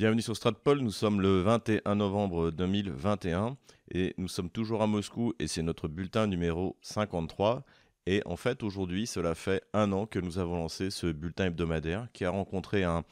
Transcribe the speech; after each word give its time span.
Bienvenue 0.00 0.22
sur 0.22 0.34
Stratpol, 0.34 0.78
nous 0.78 0.92
sommes 0.92 1.20
le 1.20 1.42
21 1.42 1.96
novembre 1.96 2.50
2021 2.52 3.58
et 3.92 4.14
nous 4.16 4.28
sommes 4.28 4.48
toujours 4.48 4.80
à 4.80 4.86
Moscou 4.86 5.34
et 5.38 5.46
c'est 5.46 5.60
notre 5.60 5.88
bulletin 5.88 6.26
numéro 6.26 6.78
53. 6.80 7.64
Et 8.06 8.22
en 8.24 8.38
fait, 8.38 8.62
aujourd'hui, 8.62 9.06
cela 9.06 9.34
fait 9.34 9.62
un 9.74 9.92
an 9.92 10.06
que 10.06 10.18
nous 10.18 10.38
avons 10.38 10.56
lancé 10.56 10.88
ce 10.88 11.08
bulletin 11.08 11.48
hebdomadaire 11.48 12.08
qui 12.14 12.24
a 12.24 12.30
rencontré 12.30 12.82
un, 12.82 13.04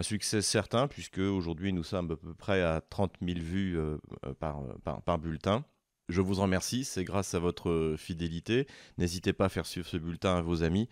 succès 0.00 0.42
certain 0.42 0.88
puisque 0.88 1.18
aujourd'hui 1.18 1.72
nous 1.72 1.84
sommes 1.84 2.10
à 2.10 2.16
peu 2.16 2.34
près 2.34 2.62
à 2.62 2.80
30 2.80 3.12
000 3.24 3.38
vues 3.38 3.78
euh, 3.78 3.96
par, 4.40 4.60
par 5.04 5.18
bulletin. 5.20 5.64
Je 6.08 6.20
vous 6.20 6.40
en 6.40 6.42
remercie, 6.42 6.82
c'est 6.82 7.04
grâce 7.04 7.34
à 7.34 7.38
votre 7.38 7.94
fidélité. 7.96 8.66
N'hésitez 8.98 9.32
pas 9.32 9.44
à 9.44 9.48
faire 9.48 9.66
suivre 9.66 9.86
ce 9.86 9.98
bulletin 9.98 10.34
à 10.38 10.42
vos 10.42 10.64
amis 10.64 10.88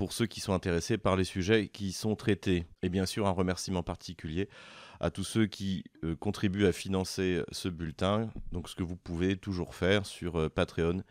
pour 0.00 0.14
ceux 0.14 0.24
qui 0.24 0.40
sont 0.40 0.54
intéressés 0.54 0.96
par 0.96 1.14
les 1.14 1.24
sujets 1.24 1.68
qui 1.68 1.92
sont 1.92 2.16
traités. 2.16 2.64
Et 2.80 2.88
bien 2.88 3.04
sûr, 3.04 3.26
un 3.26 3.32
remerciement 3.32 3.82
particulier 3.82 4.48
à 4.98 5.10
tous 5.10 5.24
ceux 5.24 5.44
qui 5.44 5.84
euh, 6.04 6.16
contribuent 6.16 6.64
à 6.64 6.72
financer 6.72 7.42
ce 7.52 7.68
bulletin. 7.68 8.30
Donc, 8.50 8.70
ce 8.70 8.74
que 8.74 8.82
vous 8.82 8.96
pouvez 8.96 9.36
toujours 9.36 9.74
faire 9.74 10.06
sur 10.06 10.36
euh, 10.36 10.48
Patreon, 10.48 11.02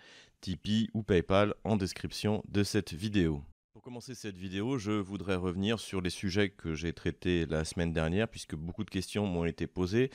Tipeee 0.42 0.90
ou 0.96 1.04
PayPal 1.04 1.54
en 1.64 1.76
description 1.76 2.42
de 2.48 2.64
cette 2.64 2.92
vidéo. 2.92 3.44
Pour 3.74 3.84
commencer 3.84 4.16
cette 4.16 4.38
vidéo, 4.38 4.80
je 4.80 4.94
voudrais 4.94 5.36
revenir 5.36 5.80
sur 5.80 6.02
les 6.02 6.10
sujets 6.10 6.50
que 6.50 6.74
j'ai 6.74 6.92
traités 6.92 7.46
la 7.46 7.66
semaine 7.66 7.94
dernière, 7.94 8.28
puisque 8.28 8.56
beaucoup 8.56 8.84
de 8.84 8.90
questions 8.90 9.28
m'ont 9.28 9.46
été 9.46 9.68
posées. 9.68 10.10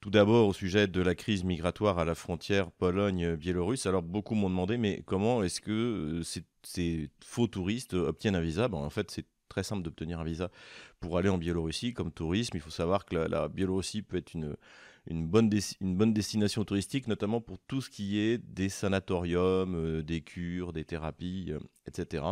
Tout 0.00 0.10
d'abord 0.10 0.46
au 0.46 0.52
sujet 0.52 0.86
de 0.86 1.00
la 1.02 1.16
crise 1.16 1.42
migratoire 1.42 1.98
à 1.98 2.04
la 2.04 2.14
frontière 2.14 2.70
Pologne-Biélorusse. 2.70 3.86
Alors 3.86 4.02
beaucoup 4.02 4.36
m'ont 4.36 4.48
demandé, 4.48 4.76
mais 4.78 5.02
comment 5.04 5.42
est-ce 5.42 5.60
que 5.60 6.20
euh, 6.20 6.22
ces, 6.62 7.10
faux 7.24 7.48
touristes 7.48 7.94
obtiennent 7.94 8.36
un 8.36 8.40
visa? 8.40 8.68
En 8.70 8.90
fait, 8.90 9.10
c'est 9.10 9.26
très 9.48 9.64
simple 9.64 9.82
d'obtenir 9.82 10.20
un 10.20 10.24
visa 10.24 10.50
pour 11.00 11.18
aller 11.18 11.28
en 11.28 11.38
Biélorussie 11.38 11.94
comme 11.94 12.12
tourisme. 12.12 12.56
Il 12.56 12.60
faut 12.60 12.70
savoir 12.70 13.06
que 13.06 13.16
la, 13.16 13.48
Biélorussie 13.48 14.02
peut 14.02 14.18
être 14.18 14.34
une, 14.34 14.56
une, 15.08 15.26
bonne 15.26 15.50
une 15.80 15.96
bonne 15.96 16.12
destination 16.12 16.64
touristique, 16.64 17.08
notamment 17.08 17.40
pour 17.40 17.58
tout 17.66 17.80
ce 17.80 17.90
qui 17.90 18.20
est 18.20 18.38
des 18.38 18.68
sanatoriums, 18.68 19.74
euh, 19.74 20.02
des 20.04 20.20
cures, 20.20 20.72
des 20.72 20.84
thérapies, 20.84 21.48
euh, 21.50 21.58
etc. 21.86 22.24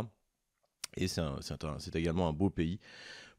Et 0.95 1.07
c'est 1.07 1.95
également 1.95 2.29
un 2.29 2.33
beau 2.33 2.49
pays 2.49 2.79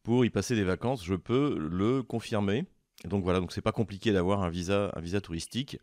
pour 0.03 0.27
y 0.27 0.31
passer 0.31 0.55
des 0.55 0.65
vacances. 0.65 1.03
Je 1.03 1.15
peux 1.15 1.57
le 1.59 2.03
confirmer. 2.03 2.67
Donc 3.05 3.23
voilà, 3.23 3.41
donc 3.41 3.53
c'est 3.53 3.63
pas 3.63 3.73
compliqué 3.73 4.13
d'avoir 4.13 4.43
un 4.43 4.51
visa, 4.51 4.93
un 4.95 5.01
visa 5.01 5.21
touristique. 5.21 5.79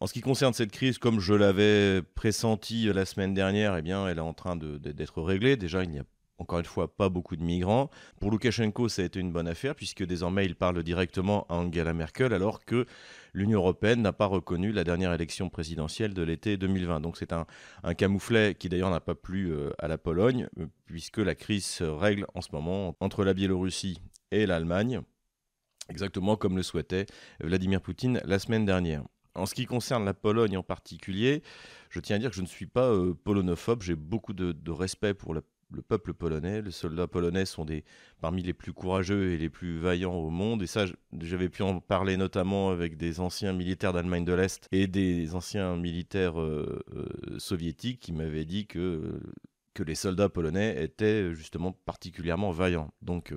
En 0.00 0.06
ce 0.06 0.14
qui 0.14 0.22
concerne 0.22 0.54
cette 0.54 0.72
crise, 0.72 0.98
comme 0.98 1.20
je 1.20 1.34
l'avais 1.34 2.02
pressenti 2.14 2.90
la 2.92 3.04
semaine 3.04 3.34
dernière, 3.34 3.76
eh 3.76 3.82
bien, 3.82 4.08
elle 4.08 4.16
est 4.16 4.22
en 4.22 4.32
train 4.32 4.56
d'être 4.56 5.20
réglée. 5.20 5.56
Déjà, 5.56 5.84
il 5.84 5.90
n'y 5.90 5.98
a 5.98 6.04
encore 6.40 6.58
une 6.58 6.64
fois 6.64 6.96
pas 6.96 7.08
beaucoup 7.08 7.36
de 7.36 7.42
migrants. 7.42 7.90
Pour 8.18 8.30
Loukachenko, 8.30 8.88
ça 8.88 9.02
a 9.02 9.04
été 9.04 9.20
une 9.20 9.30
bonne 9.30 9.46
affaire 9.46 9.74
puisque 9.74 10.04
désormais 10.04 10.46
il 10.46 10.56
parle 10.56 10.82
directement 10.82 11.46
à 11.48 11.56
Angela 11.56 11.92
Merkel 11.92 12.32
alors 12.32 12.64
que 12.64 12.86
l'Union 13.34 13.58
européenne 13.58 14.00
n'a 14.00 14.12
pas 14.12 14.26
reconnu 14.26 14.72
la 14.72 14.82
dernière 14.82 15.12
élection 15.12 15.50
présidentielle 15.50 16.14
de 16.14 16.22
l'été 16.22 16.56
2020. 16.56 17.00
Donc 17.00 17.18
c'est 17.18 17.34
un, 17.34 17.44
camouflet 17.94 18.54
qui 18.54 18.70
d'ailleurs 18.70 18.90
n'a 18.90 19.00
pas 19.00 19.14
plu 19.14 19.52
euh, 19.52 19.70
à 19.78 19.86
la 19.86 19.98
Pologne 19.98 20.48
euh, 20.58 20.66
puisque 20.86 21.18
la 21.18 21.34
crise 21.34 21.66
se 21.66 21.84
règle 21.84 22.24
en 22.34 22.40
ce 22.40 22.48
moment 22.52 22.96
entre 23.00 23.22
la 23.22 23.34
Biélorussie 23.34 24.00
et 24.30 24.46
l'Allemagne 24.46 25.02
exactement 25.90 26.36
comme 26.36 26.56
le 26.56 26.62
souhaitait 26.62 27.06
Vladimir 27.40 27.80
Poutine 27.80 28.20
la 28.24 28.38
semaine 28.38 28.64
dernière. 28.64 29.02
En 29.34 29.46
ce 29.46 29.54
qui 29.54 29.66
concerne 29.66 30.04
la 30.04 30.14
Pologne 30.14 30.56
en 30.56 30.62
particulier, 30.62 31.42
je 31.88 32.00
tiens 32.00 32.16
à 32.16 32.18
dire 32.18 32.30
que 32.30 32.36
je 32.36 32.42
ne 32.42 32.46
suis 32.46 32.66
pas 32.66 32.88
euh, 32.90 33.14
polonophobe, 33.14 33.82
j'ai 33.82 33.94
beaucoup 33.94 34.32
de, 34.32 34.70
respect 34.70 35.14
pour 35.14 35.34
le, 35.34 35.42
peuple 35.86 36.14
polonais. 36.14 36.62
Les 36.62 36.72
soldats 36.72 37.06
polonais 37.06 37.44
sont 37.44 37.64
parmi 38.20 38.42
les 38.42 38.52
plus 38.52 38.72
courageux 38.72 39.30
et 39.30 39.38
les 39.38 39.48
plus 39.48 39.78
vaillants 39.78 40.14
au 40.14 40.28
monde. 40.28 40.62
Et 40.62 40.66
ça, 40.66 40.84
j'avais 41.20 41.48
pu 41.48 41.62
en 41.62 41.78
parler 41.78 42.16
notamment 42.16 42.70
avec 42.70 42.96
des 42.96 43.20
anciens 43.20 43.52
militaires 43.52 43.92
d'Allemagne 43.92 44.24
de 44.24 44.32
l'Est 44.32 44.66
et 44.72 44.88
des 44.88 45.36
anciens 45.36 45.76
militaires 45.76 46.40
euh, 46.40 46.82
euh, 46.96 47.38
soviétiques 47.38 48.00
qui 48.00 48.12
m'avaient 48.12 48.44
dit 48.44 48.66
que, 48.66 49.20
que 49.74 49.84
les 49.84 49.94
soldats 49.94 50.28
polonais 50.28 50.82
étaient 50.82 51.32
justement 51.34 51.70
particulièrement 51.70 52.50
vaillants. 52.50 52.92
Donc 53.00 53.32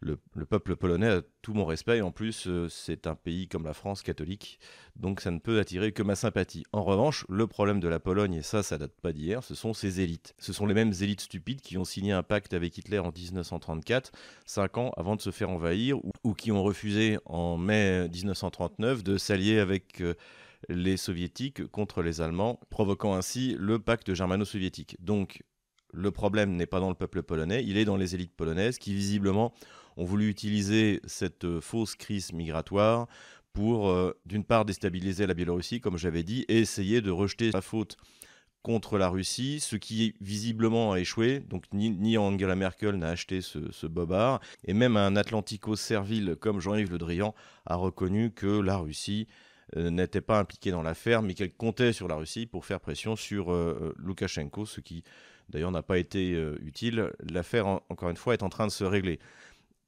le, 0.00 0.18
peuple 0.46 0.76
polonais 0.76 1.08
a 1.08 1.22
tout 1.42 1.54
mon 1.54 1.64
respect. 1.64 2.00
En 2.00 2.10
plus, 2.10 2.46
euh, 2.46 2.68
c'est 2.68 3.06
un 3.06 3.14
pays 3.14 3.48
comme 3.48 3.64
la 3.64 3.72
France 3.72 4.02
catholique, 4.02 4.58
donc 4.96 5.20
ça 5.20 5.30
ne 5.30 5.38
peut 5.38 5.58
attirer 5.58 5.92
que 5.92 6.02
ma 6.02 6.14
sympathie. 6.14 6.64
En 6.72 6.82
revanche, 6.82 7.24
le 7.28 7.46
problème 7.46 7.80
de 7.80 7.88
la 7.88 8.00
Pologne, 8.00 8.34
et 8.34 8.42
ça, 8.42 8.62
ça 8.62 8.78
date 8.78 8.94
pas 9.00 9.12
d'hier, 9.12 9.42
ce 9.42 9.54
sont 9.54 9.74
ses 9.74 10.00
élites. 10.00 10.34
Ce 10.38 10.52
sont 10.52 10.66
les 10.66 10.74
mêmes 10.74 10.92
élites 11.00 11.20
stupides 11.20 11.60
qui 11.60 11.78
ont 11.78 11.84
signé 11.84 12.12
un 12.12 12.22
pacte 12.22 12.54
avec 12.54 12.76
Hitler 12.76 12.98
en 12.98 13.12
1934, 13.12 14.12
cinq 14.44 14.78
ans 14.78 14.92
avant 14.96 15.16
de 15.16 15.20
se 15.20 15.30
faire 15.30 15.50
envahir, 15.50 15.98
ou, 16.24 16.34
qui 16.34 16.52
ont 16.52 16.62
refusé 16.62 17.18
en 17.24 17.56
mai 17.56 18.08
1939 18.08 19.02
de 19.02 19.18
s'allier 19.18 19.58
avec 19.58 20.00
euh, 20.00 20.14
les 20.68 20.96
soviétiques 20.96 21.66
contre 21.66 22.02
les 22.02 22.20
Allemands, 22.20 22.60
provoquant 22.70 23.14
ainsi 23.14 23.56
le 23.58 23.78
pacte 23.78 24.14
germano-soviétique. 24.14 24.96
Donc, 25.00 25.42
le 25.92 26.10
problème 26.10 26.56
n'est 26.56 26.66
pas 26.66 26.80
dans 26.80 26.88
le 26.88 26.94
peuple 26.94 27.22
polonais, 27.22 27.64
il 27.64 27.78
est 27.78 27.84
dans 27.84 27.96
les 27.96 28.14
élites 28.14 28.34
polonaises 28.34 28.78
qui 28.78 28.94
visiblement 28.94 29.52
ont 29.96 30.04
voulu 30.04 30.28
utiliser 30.28 31.00
cette 31.04 31.44
euh, 31.44 31.60
fausse 31.60 31.94
crise 31.94 32.32
migratoire 32.32 33.08
pour, 33.52 33.88
euh, 33.88 34.12
d'une 34.26 34.44
part, 34.44 34.64
déstabiliser 34.64 35.26
la 35.26 35.34
Biélorussie, 35.34 35.80
comme 35.80 35.96
j'avais 35.96 36.22
dit, 36.22 36.44
et 36.48 36.58
essayer 36.58 37.00
de 37.00 37.10
rejeter 37.10 37.50
la 37.52 37.62
faute 37.62 37.96
contre 38.62 38.98
la 38.98 39.08
Russie, 39.08 39.60
ce 39.60 39.76
qui 39.76 40.14
visiblement 40.20 40.92
a 40.92 41.00
échoué. 41.00 41.40
Donc 41.40 41.64
ni, 41.72 42.18
Angela 42.18 42.56
Merkel 42.56 42.96
n'a 42.96 43.08
acheté 43.08 43.40
ce, 43.40 43.86
bobard, 43.86 44.40
et 44.64 44.74
même 44.74 44.96
un 44.96 45.16
Atlantico-servile 45.16 46.36
comme 46.38 46.60
Jean-Yves 46.60 46.90
Le 46.90 46.98
Drian 46.98 47.34
a 47.64 47.76
reconnu 47.76 48.32
que 48.32 48.60
la 48.60 48.76
Russie 48.76 49.28
euh, 49.76 49.90
n'était 49.90 50.20
pas 50.20 50.40
impliquée 50.40 50.72
dans 50.72 50.82
l'affaire, 50.82 51.22
mais 51.22 51.34
qu'elle 51.34 51.54
comptait 51.54 51.92
sur 51.92 52.08
la 52.08 52.16
Russie 52.16 52.46
pour 52.46 52.66
faire 52.66 52.80
pression 52.80 53.14
sur 53.14 53.52
Loukachenko, 53.96 54.66
ce 54.66 54.80
qui 54.80 55.04
d'ailleurs 55.48 55.70
n'a 55.70 55.82
pas 55.82 55.98
été 55.98 56.32
utile. 56.60 57.12
L'affaire, 57.30 57.68
encore 57.88 58.10
une 58.10 58.16
fois, 58.16 58.34
est 58.34 58.42
en 58.42 58.48
train 58.48 58.66
de 58.66 58.72
se 58.72 58.84
régler. 58.84 59.20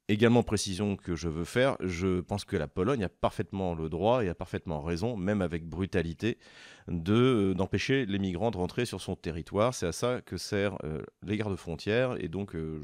Également 0.09 0.41
précision 0.41 0.95
que 0.95 1.15
je 1.15 1.29
veux 1.29 1.45
faire, 1.45 1.77
je 1.81 2.21
pense 2.21 2.43
que 2.43 2.57
la 2.57 2.67
Pologne 2.67 3.03
a 3.03 3.09
parfaitement 3.09 3.75
le 3.75 3.89
droit 3.89 4.25
et 4.25 4.29
a 4.29 4.33
parfaitement 4.33 4.81
raison, 4.81 5.15
même 5.15 5.43
avec 5.43 5.69
brutalité, 5.69 6.39
de 6.87 7.13
euh, 7.13 7.53
d'empêcher 7.53 8.07
les 8.07 8.17
migrants 8.17 8.49
de 8.49 8.57
rentrer 8.57 8.85
sur 8.85 9.01
son 9.01 9.15
territoire. 9.15 9.75
C'est 9.75 9.85
à 9.85 9.91
ça 9.91 10.21
que 10.21 10.35
servent 10.37 10.79
euh, 10.83 11.03
les 11.21 11.37
gardes-frontières 11.37 12.15
et 12.19 12.27
donc 12.27 12.55
euh, 12.55 12.81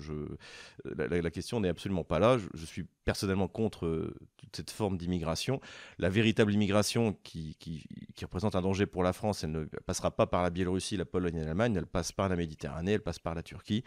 la, 0.85 1.31
question 1.31 1.59
n'est 1.59 1.69
absolument 1.69 2.03
pas 2.03 2.19
là. 2.19 2.37
Je, 2.53 2.63
suis 2.63 2.85
personnellement 3.05 3.47
contre 3.47 4.13
toute 4.37 4.55
cette 4.55 4.69
forme 4.69 4.95
d'immigration. 4.95 5.59
La 5.97 6.09
véritable 6.09 6.53
immigration 6.53 7.17
qui, 7.23 7.55
qui, 7.59 7.87
représente 8.21 8.55
un 8.55 8.61
danger 8.61 8.85
pour 8.85 9.01
la 9.01 9.13
France, 9.13 9.43
elle 9.43 9.51
ne 9.51 9.65
passera 9.87 10.11
pas 10.11 10.27
par 10.27 10.43
la 10.43 10.51
Biélorussie, 10.51 10.95
la 10.95 11.05
Pologne 11.05 11.37
et 11.37 11.43
l'Allemagne, 11.43 11.73
elle 11.75 11.87
passe 11.87 12.11
par 12.11 12.29
la 12.29 12.35
Méditerranée, 12.35 12.91
elle 12.91 13.01
passe 13.01 13.17
par 13.17 13.33
la 13.33 13.41
Turquie. 13.41 13.83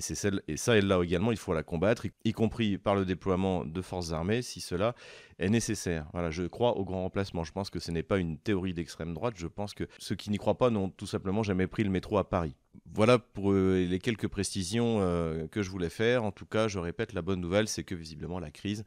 Et, 0.00 0.02
c'est 0.02 0.14
celle, 0.14 0.40
et 0.48 0.56
ça, 0.56 0.78
et 0.78 0.80
là 0.80 0.98
également, 1.02 1.30
il 1.30 1.36
faut 1.36 1.52
la 1.52 1.62
combattre, 1.62 2.06
y, 2.24 2.32
compris 2.32 2.78
par 2.78 2.94
le 2.94 3.04
déploiement 3.04 3.66
de 3.66 3.82
forces 3.82 4.12
armées, 4.12 4.40
si 4.40 4.62
cela 4.62 4.94
est 5.38 5.50
nécessaire. 5.50 6.06
Je 6.30 6.44
crois 6.44 6.78
au 6.78 6.86
grand 6.86 7.02
remplacement. 7.02 7.44
Je 7.44 7.52
pense 7.52 7.68
que 7.68 7.80
ce 7.80 7.90
n'est 7.90 8.02
pas 8.02 8.16
une 8.16 8.38
théorie 8.38 8.72
d'extrême 8.72 9.12
droite. 9.12 9.34
Je 9.36 9.46
pense 9.46 9.74
que 9.74 9.84
ceux 9.98 10.14
qui 10.14 10.30
n'y 10.30 10.38
croient 10.38 10.56
pas 10.56 10.70
n'ont 10.70 10.88
tout 10.88 11.06
simplement 11.06 11.42
jamais 11.42 11.66
pris 11.66 11.84
le 11.84 11.90
métro 11.90 12.16
à 12.16 12.30
Paris. 12.30 12.54
Voilà 12.94 13.18
pour 13.18 13.52
euh, 13.52 13.84
les 13.84 13.98
quelques 13.98 14.28
précisions 14.28 15.00
euh, 15.02 15.46
que 15.48 15.60
je 15.62 15.68
voulais 15.68 15.90
faire. 15.90 16.24
En 16.24 16.32
tout 16.32 16.46
cas, 16.46 16.66
je 16.66 16.78
répète, 16.78 17.12
la 17.12 17.20
bonne 17.20 17.42
nouvelle, 17.42 17.68
c'est 17.68 17.84
que 17.84 17.94
visiblement 17.94 18.38
la 18.38 18.50
crise 18.50 18.86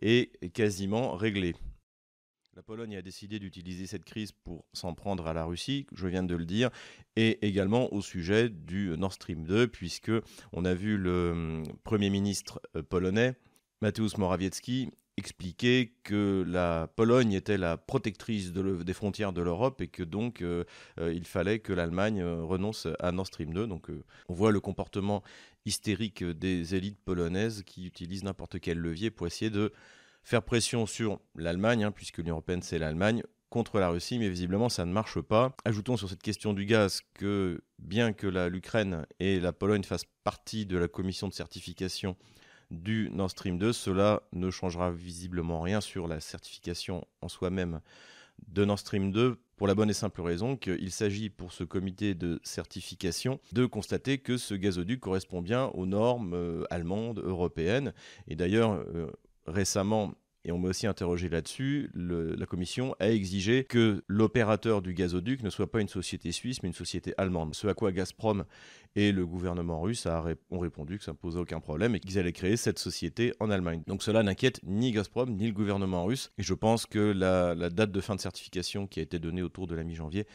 est 0.00 0.50
quasiment 0.54 1.14
réglée. 1.14 1.54
La 2.56 2.62
Pologne 2.62 2.96
a 2.96 3.02
décidé 3.02 3.40
d'utiliser 3.40 3.88
cette 3.88 4.04
crise 4.04 4.30
pour 4.30 4.64
s'en 4.72 4.94
prendre 4.94 5.26
à 5.26 5.32
la 5.32 5.44
Russie, 5.44 5.86
je 5.92 6.06
viens 6.06 6.22
de 6.22 6.36
le 6.36 6.44
dire, 6.44 6.70
et 7.16 7.44
également 7.44 7.92
au 7.92 8.00
sujet 8.00 8.48
du 8.48 8.96
Nord 8.96 9.12
Stream 9.12 9.44
2, 9.44 9.66
puisque 9.66 10.12
on 10.52 10.64
a 10.64 10.72
vu 10.72 10.96
le 10.96 11.32
hum, 11.32 11.62
Premier 11.82 12.10
ministre 12.10 12.60
euh, 12.76 12.82
polonais, 12.84 13.34
Mateusz 13.82 14.18
Morawiecki, 14.18 14.90
expliquer 15.16 15.94
que 16.04 16.44
la 16.46 16.86
Pologne 16.94 17.32
était 17.32 17.58
la 17.58 17.76
protectrice 17.76 18.52
des 18.52 18.94
frontières 18.94 19.32
de 19.32 19.42
l'Europe 19.42 19.80
et 19.80 19.88
que 19.88 20.04
donc 20.04 20.40
euh, 20.40 20.62
euh, 21.00 21.12
il 21.12 21.24
fallait 21.24 21.58
que 21.58 21.72
l'Allemagne 21.72 22.22
renonce 22.22 22.86
à 23.00 23.10
Nord 23.10 23.26
Stream 23.26 23.52
2. 23.52 23.66
Donc 23.66 23.88
on 24.28 24.34
voit 24.34 24.52
le 24.52 24.60
comportement 24.60 25.24
hystérique 25.66 26.22
des 26.22 26.76
élites 26.76 27.00
polonaises 27.04 27.64
qui 27.64 27.86
utilisent 27.86 28.24
n'importe 28.24 28.60
quel 28.60 28.78
levier 28.78 29.10
pour 29.10 29.26
essayer 29.26 29.50
de 29.50 29.72
faire 30.24 30.42
pression 30.42 30.86
sur 30.86 31.20
l'Allemagne, 31.36 31.84
hein, 31.84 31.92
puisque 31.92 32.18
l'Union 32.18 32.34
européenne 32.34 32.62
c'est 32.62 32.78
l'Allemagne, 32.78 33.22
contre 33.50 33.78
la 33.78 33.88
Russie, 33.88 34.18
mais 34.18 34.28
visiblement 34.28 34.68
ça 34.68 34.84
ne 34.84 34.92
marche 34.92 35.20
pas. 35.20 35.54
Ajoutons 35.64 35.96
sur 35.96 36.08
cette 36.08 36.22
question 36.22 36.54
du 36.54 36.64
gaz 36.64 37.02
que 37.14 37.62
bien 37.78 38.12
que 38.12 38.26
l'Ukraine 38.48 39.06
et 39.20 39.38
la 39.38 39.52
Pologne 39.52 39.84
fassent 39.84 40.08
partie 40.24 40.66
de 40.66 40.76
la 40.76 40.88
commission 40.88 41.28
de 41.28 41.32
certification 41.32 42.16
du 42.72 43.10
Nord 43.12 43.30
Stream 43.30 43.58
2, 43.58 43.72
cela 43.72 44.22
ne 44.32 44.50
changera 44.50 44.90
visiblement 44.90 45.60
rien 45.60 45.80
sur 45.80 46.08
la 46.08 46.18
certification 46.18 47.06
en 47.20 47.28
soi-même 47.28 47.80
de 48.48 48.64
Nord 48.64 48.78
Stream 48.78 49.12
2 49.12 49.38
pour 49.56 49.68
la 49.68 49.74
bonne 49.76 49.90
et 49.90 49.94
simple 49.94 50.20
raison 50.20 50.56
qu'il 50.56 50.90
s'agit 50.90 51.30
pour 51.30 51.52
ce 51.52 51.62
comité 51.62 52.14
de 52.14 52.40
certification 52.42 53.38
de 53.52 53.66
constater 53.66 54.18
que 54.18 54.36
ce 54.36 54.54
gazoduc 54.54 54.98
correspond 54.98 55.42
bien 55.42 55.66
aux 55.66 55.86
normes 55.86 56.34
euh, 56.34 56.64
allemandes, 56.70 57.20
européennes. 57.20 57.94
Et 58.26 58.34
d'ailleurs, 58.34 58.72
euh, 58.72 59.12
récemment, 59.46 60.12
et 60.46 60.52
on 60.52 60.58
m'a 60.58 60.68
aussi 60.68 60.86
interrogé 60.86 61.30
là-dessus, 61.30 61.90
la 61.94 62.44
Commission 62.44 62.94
a 63.00 63.08
exigé 63.08 63.64
que 63.64 64.04
l'opérateur 64.08 64.82
du 64.82 64.92
gazoduc 64.92 65.42
ne 65.42 65.48
soit 65.48 65.70
pas 65.70 65.80
une 65.80 65.88
société 65.88 66.32
suisse, 66.32 66.62
mais 66.62 66.68
une 66.68 66.74
société 66.74 67.14
allemande. 67.16 67.54
Ce 67.54 67.66
à 67.66 67.72
quoi 67.72 67.92
Gazprom 67.92 68.44
et 68.94 69.10
le 69.10 69.26
gouvernement 69.26 69.80
russe 69.80 70.06
ont 70.50 70.58
répondu 70.58 70.98
que 70.98 71.04
ça 71.04 71.12
ne 71.12 71.16
posait 71.16 71.38
aucun 71.38 71.60
problème 71.60 71.94
et 71.94 72.00
qu'ils 72.00 72.18
allaient 72.18 72.32
créer 72.32 72.58
cette 72.58 72.78
société 72.78 73.32
en 73.40 73.50
Allemagne. 73.50 73.82
Donc 73.86 74.02
cela 74.02 74.22
n'inquiète 74.22 74.60
ni 74.64 74.92
Gazprom 74.92 75.30
ni 75.30 75.46
le 75.46 75.54
gouvernement 75.54 76.04
russe. 76.04 76.30
Et 76.36 76.42
je 76.42 76.52
pense 76.52 76.84
que 76.84 76.98
la, 76.98 77.54
date 77.70 77.90
de 77.90 78.00
fin 78.02 78.14
de 78.14 78.20
certification 78.20 78.86
qui 78.86 79.00
a 79.00 79.02
été 79.02 79.18
donnée 79.18 79.42
autour 79.42 79.66
de 79.66 79.74
la 79.74 79.82
mi-janvier 79.82 80.26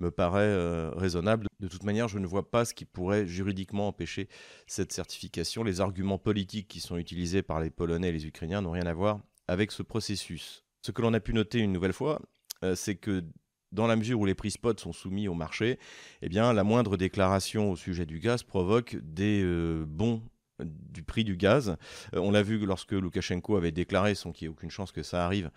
me 0.00 0.10
paraît 0.10 0.42
euh, 0.42 0.90
raisonnable. 0.96 1.46
De 1.60 1.68
toute 1.68 1.84
manière, 1.84 2.08
je 2.08 2.18
ne 2.18 2.26
vois 2.26 2.50
pas 2.50 2.64
ce 2.64 2.74
qui 2.74 2.84
pourrait 2.84 3.26
juridiquement 3.26 3.88
empêcher 3.88 4.28
cette 4.66 4.92
certification. 4.92 5.62
Les 5.62 5.80
arguments 5.80 6.18
politiques 6.18 6.68
qui 6.68 6.80
sont 6.80 6.96
utilisés 6.96 7.42
par 7.42 7.60
les 7.60 7.70
Polonais 7.70 8.08
et 8.08 8.12
les 8.12 8.26
Ukrainiens 8.26 8.62
n'ont 8.62 8.72
rien 8.72 8.86
à 8.86 8.94
voir 8.94 9.20
avec 9.46 9.72
ce 9.72 9.82
processus. 9.82 10.64
Ce 10.82 10.92
que 10.92 11.02
l'on 11.02 11.12
a 11.14 11.20
pu 11.20 11.34
noter 11.34 11.58
une 11.58 11.72
nouvelle 11.72 11.92
fois, 11.92 12.20
euh, 12.64 12.74
c'est 12.74 12.96
que 12.96 13.24
dans 13.72 13.86
la 13.86 13.96
mesure 13.96 14.18
où 14.18 14.26
les 14.26 14.34
prix 14.34 14.50
spot 14.50 14.80
sont 14.80 14.92
soumis 14.92 15.28
au 15.28 15.34
marché, 15.34 15.78
eh 16.22 16.28
bien, 16.28 16.52
la 16.52 16.64
moindre 16.64 16.96
déclaration 16.96 17.70
au 17.70 17.76
sujet 17.76 18.06
du 18.06 18.18
gaz 18.18 18.42
provoque 18.42 18.96
des 19.02 19.42
euh, 19.44 19.84
bons 19.86 20.22
du 20.64 21.02
prix 21.02 21.24
du 21.24 21.36
gaz. 21.36 21.76
On 22.12 22.30
l'a 22.30 22.42
vu 22.42 22.58
lorsque 22.66 22.92
Loukachenko 22.92 23.56
avait 23.56 23.72
déclaré, 23.72 24.14
sans 24.14 24.32
qu'il 24.32 24.46
n'y 24.46 24.52
ait 24.52 24.56
aucune 24.56 24.70
chance 24.70 24.92
que 24.92 25.02
ça 25.02 25.24
arrive, 25.24 25.50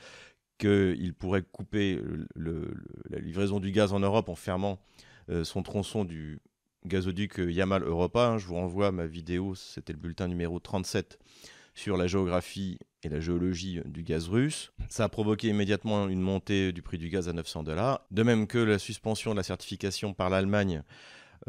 qu'il 0.57 1.13
pourrait 1.13 1.43
couper 1.43 1.99
la 2.35 3.19
livraison 3.19 3.59
du 3.59 3.71
gaz 3.71 3.93
en 3.93 3.99
Europe 3.99 4.29
en 4.29 4.35
fermant 4.35 4.79
son 5.43 5.63
tronçon 5.63 6.05
du 6.05 6.39
gazoduc 6.85 7.37
Yamal 7.37 7.83
Europa. 7.83 8.27
Hein. 8.27 8.37
Je 8.37 8.45
vous 8.47 8.55
renvoie 8.55 8.87
à 8.87 8.91
ma 8.91 9.07
vidéo, 9.07 9.55
c'était 9.55 9.93
le 9.93 9.99
bulletin 9.99 10.27
numéro 10.27 10.59
37 10.59 11.19
sur 11.73 11.97
la 11.97 12.07
géographie 12.07 12.77
et 13.03 13.09
la 13.09 13.19
géologie 13.19 13.81
du 13.85 14.03
gaz 14.03 14.29
russe. 14.29 14.71
Ça 14.89 15.05
a 15.05 15.09
provoqué 15.09 15.49
immédiatement 15.49 16.07
une 16.07 16.21
montée 16.21 16.71
du 16.71 16.81
prix 16.81 16.97
du 16.97 17.09
gaz 17.09 17.27
à 17.27 17.33
900 17.33 17.63
dollars. 17.63 18.05
De 18.11 18.23
même 18.23 18.47
que 18.47 18.57
la 18.57 18.79
suspension 18.79 19.31
de 19.31 19.37
la 19.37 19.43
certification 19.43 20.13
par 20.13 20.29
l'Allemagne 20.29 20.83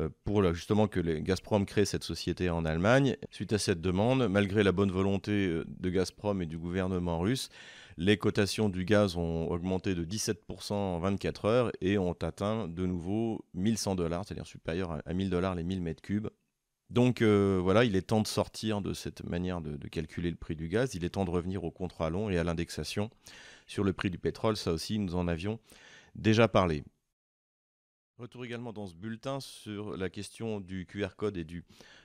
euh, 0.00 0.08
pour 0.24 0.42
justement 0.54 0.88
que 0.88 1.00
Gazprom 1.00 1.66
crée 1.66 1.84
cette 1.84 2.02
société 2.02 2.50
en 2.50 2.64
Allemagne. 2.64 3.16
Suite 3.30 3.52
à 3.52 3.58
cette 3.58 3.80
demande, 3.80 4.26
malgré 4.28 4.64
la 4.64 4.72
bonne 4.72 4.90
volonté 4.90 5.46
euh, 5.46 5.64
de 5.68 5.90
Gazprom 5.90 6.42
et 6.42 6.46
du 6.46 6.58
gouvernement 6.58 7.20
russe, 7.20 7.48
les 7.96 8.16
cotations 8.16 8.68
du 8.68 8.84
gaz 8.84 9.16
ont 9.16 9.48
augmenté 9.48 9.94
de 9.94 10.04
17% 10.04 10.72
en 10.72 10.98
24 10.98 11.44
heures 11.44 11.72
et 11.80 11.98
ont 11.98 12.12
atteint 12.12 12.68
de 12.68 12.86
nouveau 12.86 13.44
1100 13.54 13.94
dollars, 13.94 14.24
c'est-à-dire 14.24 14.46
supérieur 14.46 14.98
à 15.04 15.14
1000 15.14 15.30
dollars 15.30 15.54
les 15.54 15.64
1000 15.64 15.80
mètres 15.80 16.02
cubes. 16.02 16.28
Donc 16.90 17.22
euh, 17.22 17.58
voilà, 17.62 17.84
il 17.84 17.96
est 17.96 18.02
temps 18.02 18.20
de 18.20 18.26
sortir 18.26 18.80
de 18.80 18.92
cette 18.92 19.24
manière 19.24 19.60
de, 19.60 19.76
calculer 19.88 20.30
le 20.30 20.36
prix 20.36 20.54
du 20.54 20.68
gaz. 20.68 20.94
Il 20.94 21.04
est 21.04 21.10
temps 21.10 21.24
de 21.24 21.30
revenir 21.30 21.64
au 21.64 21.70
contrat 21.70 22.10
long 22.10 22.30
et 22.30 22.38
à 22.38 22.44
l'indexation 22.44 23.10
sur 23.66 23.84
le 23.84 23.92
prix 23.92 24.10
du 24.10 24.18
pétrole. 24.18 24.56
Ça 24.56 24.72
aussi, 24.72 24.98
nous 24.98 25.14
en 25.14 25.26
avions 25.26 25.58
déjà 26.14 26.46
parlé. 26.46 26.84
Retour 28.16 28.44
également 28.44 28.72
dans 28.72 28.86
ce 28.86 28.94
bulletin 28.94 29.40
sur 29.40 29.96
la 29.96 30.08
question 30.08 30.60
du 30.60 30.86
QR 30.86 31.16
code 31.16 31.36
et 31.36 31.42
du 31.42 31.64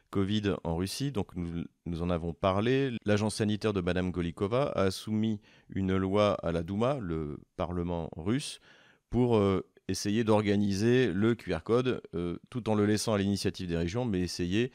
Covid 0.10 0.56
en 0.64 0.76
Russie. 0.76 1.12
Donc 1.12 1.36
nous, 1.36 2.02
en 2.02 2.10
avons 2.10 2.34
parlé. 2.34 2.98
L'agence 3.06 3.36
sanitaire 3.36 3.74
de 3.74 3.82
Madame 3.82 4.10
Golikova 4.10 4.72
a 4.72 4.90
soumis 4.90 5.40
une 5.70 5.96
loi 5.96 6.34
à 6.42 6.52
la 6.52 6.64
Douma, 6.64 6.98
le 7.00 7.38
Parlement 7.58 8.10
russe, 8.16 8.60
pour 9.12 9.38
euh, 9.38 9.64
essayer 9.88 10.24
d'organiser 10.24 11.14
le 11.14 11.36
QR 11.36 11.60
code 11.64 12.02
euh, 12.16 12.38
tout 12.50 12.70
en 12.70 12.74
le 12.76 12.88
laissant 12.88 13.14
à 13.14 13.20
l'initiative 13.20 13.68
des 13.68 13.78
régions, 13.78 14.04
mais 14.04 14.22
essayer 14.22 14.72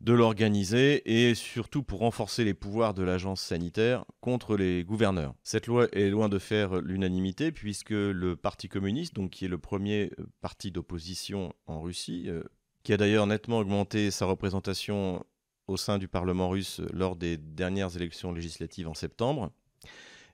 de 0.00 0.12
l'organiser 0.14 1.02
et 1.04 1.34
surtout 1.34 1.82
pour 1.82 2.00
renforcer 2.00 2.44
les 2.44 2.54
pouvoirs 2.54 2.94
de 2.94 3.02
l'agence 3.02 3.42
sanitaire 3.42 4.04
contre 4.20 4.56
les 4.56 4.82
gouverneurs. 4.82 5.34
Cette 5.42 5.66
loi 5.66 5.88
est 5.92 6.08
loin 6.08 6.28
de 6.28 6.38
faire 6.38 6.80
l'unanimité 6.80 7.52
puisque 7.52 7.90
le 7.90 8.34
Parti 8.34 8.68
communiste, 8.68 9.14
donc 9.14 9.30
qui 9.30 9.44
est 9.44 9.48
le 9.48 9.58
premier 9.58 10.10
euh, 10.18 10.26
parti 10.40 10.70
d'opposition 10.70 11.52
en 11.66 11.82
Russie, 11.82 12.24
euh, 12.28 12.42
qui 12.82 12.92
a 12.92 12.96
d'ailleurs 12.96 13.26
nettement 13.26 13.58
augmenté 13.58 14.10
sa 14.10 14.24
représentation 14.24 15.24
au 15.66 15.76
sein 15.76 15.98
du 15.98 16.08
Parlement 16.08 16.48
russe 16.48 16.80
lors 16.92 17.14
des 17.14 17.36
dernières 17.36 17.94
élections 17.96 18.32
législatives 18.32 18.88
en 18.88 18.94
septembre, 18.94 19.52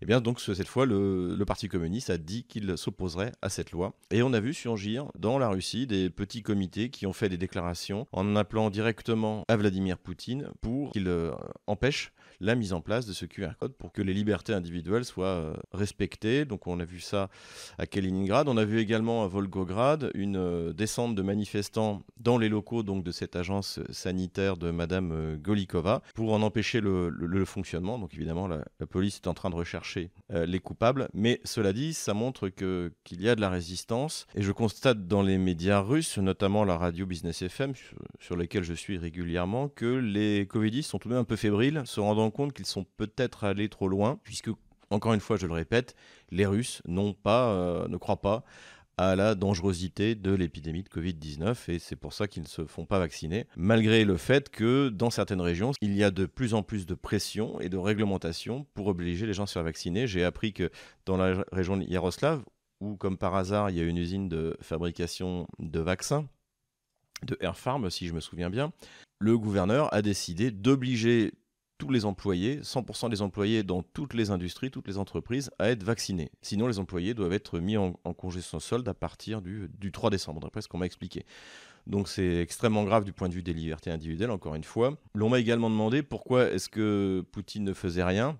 eh 0.02 0.06
bien, 0.06 0.20
donc, 0.20 0.40
cette 0.40 0.68
fois, 0.68 0.86
le, 0.86 1.44
Parti 1.46 1.68
communiste 1.68 2.10
a 2.10 2.18
dit 2.18 2.44
qu'il 2.44 2.76
s'opposerait 2.76 3.32
à 3.40 3.48
cette 3.48 3.70
loi. 3.70 3.94
Et 4.10 4.22
on 4.22 4.32
a 4.32 4.40
vu 4.40 4.52
surgir 4.52 5.06
dans 5.16 5.38
la 5.38 5.48
Russie 5.48 5.86
des 5.86 6.10
petits 6.10 6.42
comités 6.42 6.90
qui 6.90 7.06
ont 7.06 7.12
fait 7.12 7.28
des 7.28 7.36
déclarations 7.36 8.08
en 8.10 8.34
appelant 8.34 8.68
directement 8.68 9.44
à 9.48 9.56
Vladimir 9.56 9.96
Poutine 9.96 10.48
pour 10.60 10.90
qu'il 10.90 11.06
euh, 11.06 11.30
empêche 11.68 12.12
la 12.40 12.54
mise 12.54 12.72
en 12.72 12.80
place 12.80 13.06
de 13.06 13.12
ce 13.12 13.24
QR 13.24 13.52
code 13.58 13.74
pour 13.74 13.92
que 13.92 14.02
les 14.02 14.14
libertés 14.14 14.52
individuelles 14.52 15.04
soient 15.04 15.26
euh, 15.26 15.54
respectées. 15.72 16.44
Donc 16.44 16.66
on 16.66 16.80
a 16.80 16.84
vu 16.84 17.00
ça 17.00 17.28
à 17.78 17.86
Kaliningrad. 17.86 18.48
On 18.48 18.56
a 18.56 18.64
vu 18.64 18.80
également 18.80 19.24
à 19.24 19.28
Volgograd 19.28 20.10
une 20.14 20.36
euh, 20.36 20.72
descente 20.72 21.14
de 21.14 21.22
manifestants 21.22 22.02
dans 22.18 22.38
les 22.38 22.48
locaux 22.48 22.82
donc, 22.82 23.04
de 23.04 23.10
cette 23.10 23.36
agence 23.36 23.80
sanitaire 23.90 24.56
de 24.56 24.70
Madame 24.70 25.12
euh, 25.12 25.36
Golikova 25.36 26.02
pour 26.14 26.32
en 26.32 26.42
empêcher 26.42 26.80
le, 26.80 27.44
fonctionnement. 27.44 27.98
Donc 27.98 28.14
évidemment, 28.14 28.48
la, 28.48 28.64
police 28.88 29.16
est 29.16 29.28
en 29.28 29.34
train 29.34 29.50
de 29.50 29.54
rechercher 29.54 30.10
les 30.30 30.58
coupables. 30.58 31.08
Mais 31.12 31.40
cela 31.44 31.72
dit, 31.72 31.92
ça 31.92 32.14
montre 32.14 32.48
que, 32.48 32.92
qu'il 33.04 33.20
y 33.22 33.28
a 33.28 33.36
de 33.36 33.40
la 33.40 33.50
résistance. 33.50 34.26
Et 34.34 34.42
je 34.42 34.52
constate 34.52 35.06
dans 35.06 35.22
les 35.22 35.38
médias 35.38 35.80
russes, 35.80 36.18
notamment 36.18 36.64
la 36.64 36.76
radio 36.76 37.06
Business 37.06 37.42
FM, 37.42 37.74
sur, 37.74 37.98
sur 38.20 38.36
lesquels 38.36 38.64
je 38.64 38.74
suis 38.74 38.98
régulièrement, 38.98 39.68
que 39.68 39.86
les 39.86 40.46
covidistes 40.46 40.90
sont 40.90 40.98
tout 40.98 41.08
de 41.08 41.14
même 41.14 41.22
un 41.22 41.24
peu 41.24 41.36
fébriles, 41.36 41.82
se 41.84 42.00
rendant 42.00 42.25
compte 42.30 42.52
qu'ils 42.52 42.66
sont 42.66 42.84
peut-être 42.96 43.44
allés 43.44 43.68
trop 43.68 43.88
loin, 43.88 44.18
puisque, 44.22 44.50
encore 44.90 45.14
une 45.14 45.20
fois, 45.20 45.36
je 45.36 45.46
le 45.46 45.52
répète, 45.52 45.94
les 46.30 46.46
Russes 46.46 46.82
n'ont 46.86 47.12
pas, 47.12 47.50
euh, 47.50 47.88
ne 47.88 47.96
croient 47.96 48.20
pas 48.20 48.44
à 48.98 49.14
la 49.14 49.34
dangerosité 49.34 50.14
de 50.14 50.32
l'épidémie 50.32 50.82
de 50.82 50.88
Covid-19 50.88 51.70
et 51.70 51.78
c'est 51.78 51.96
pour 51.96 52.14
ça 52.14 52.28
qu'ils 52.28 52.42
ne 52.42 52.48
se 52.48 52.64
font 52.64 52.86
pas 52.86 52.98
vacciner, 52.98 53.46
malgré 53.56 54.04
le 54.04 54.16
fait 54.16 54.48
que 54.48 54.88
dans 54.88 55.10
certaines 55.10 55.42
régions, 55.42 55.72
il 55.82 55.94
y 55.94 56.02
a 56.02 56.10
de 56.10 56.24
plus 56.24 56.54
en 56.54 56.62
plus 56.62 56.86
de 56.86 56.94
pression 56.94 57.60
et 57.60 57.68
de 57.68 57.76
réglementation 57.76 58.66
pour 58.72 58.86
obliger 58.86 59.26
les 59.26 59.34
gens 59.34 59.42
à 59.42 59.46
se 59.46 59.52
faire 59.52 59.64
vacciner. 59.64 60.06
J'ai 60.06 60.24
appris 60.24 60.54
que 60.54 60.70
dans 61.04 61.18
la 61.18 61.44
région 61.52 61.76
de 61.76 61.84
Yaroslav, 61.84 62.42
où 62.80 62.96
comme 62.96 63.18
par 63.18 63.34
hasard 63.34 63.68
il 63.68 63.76
y 63.76 63.80
a 63.80 63.84
une 63.84 63.98
usine 63.98 64.28
de 64.28 64.56
fabrication 64.62 65.46
de 65.58 65.80
vaccins, 65.80 66.26
de 67.22 67.36
Air 67.40 67.56
Farm 67.56 67.90
si 67.90 68.06
je 68.06 68.14
me 68.14 68.20
souviens 68.20 68.50
bien, 68.50 68.72
le 69.18 69.36
gouverneur 69.36 69.92
a 69.92 70.00
décidé 70.00 70.50
d'obliger 70.50 71.32
tous 71.78 71.90
les 71.90 72.04
employés, 72.04 72.60
100% 72.60 73.10
des 73.10 73.22
employés 73.22 73.62
dans 73.62 73.82
toutes 73.82 74.14
les 74.14 74.30
industries, 74.30 74.70
toutes 74.70 74.88
les 74.88 74.98
entreprises, 74.98 75.50
à 75.58 75.68
être 75.70 75.82
vaccinés. 75.82 76.30
Sinon, 76.42 76.66
les 76.66 76.78
employés 76.78 77.14
doivent 77.14 77.32
être 77.32 77.58
mis 77.58 77.76
en, 77.76 77.92
congé 77.92 78.40
sans 78.40 78.60
solde 78.60 78.88
à 78.88 78.94
partir 78.94 79.42
du, 79.42 79.92
3 79.92 80.10
décembre, 80.10 80.40
d'après 80.40 80.62
ce 80.62 80.68
qu'on 80.68 80.78
m'a 80.78 80.86
expliqué. 80.86 81.24
Donc 81.86 82.08
c'est 82.08 82.40
extrêmement 82.40 82.82
grave 82.82 83.04
du 83.04 83.12
point 83.12 83.28
de 83.28 83.34
vue 83.34 83.42
des 83.42 83.52
libertés 83.52 83.90
individuelles, 83.90 84.30
encore 84.30 84.54
une 84.54 84.64
fois. 84.64 84.98
L'on 85.14 85.28
m'a 85.28 85.38
également 85.38 85.70
demandé 85.70 86.02
pourquoi 86.02 86.50
est-ce 86.50 86.68
que 86.68 87.24
Poutine 87.30 87.64
ne 87.64 87.74
faisait 87.74 88.02
rien. 88.02 88.38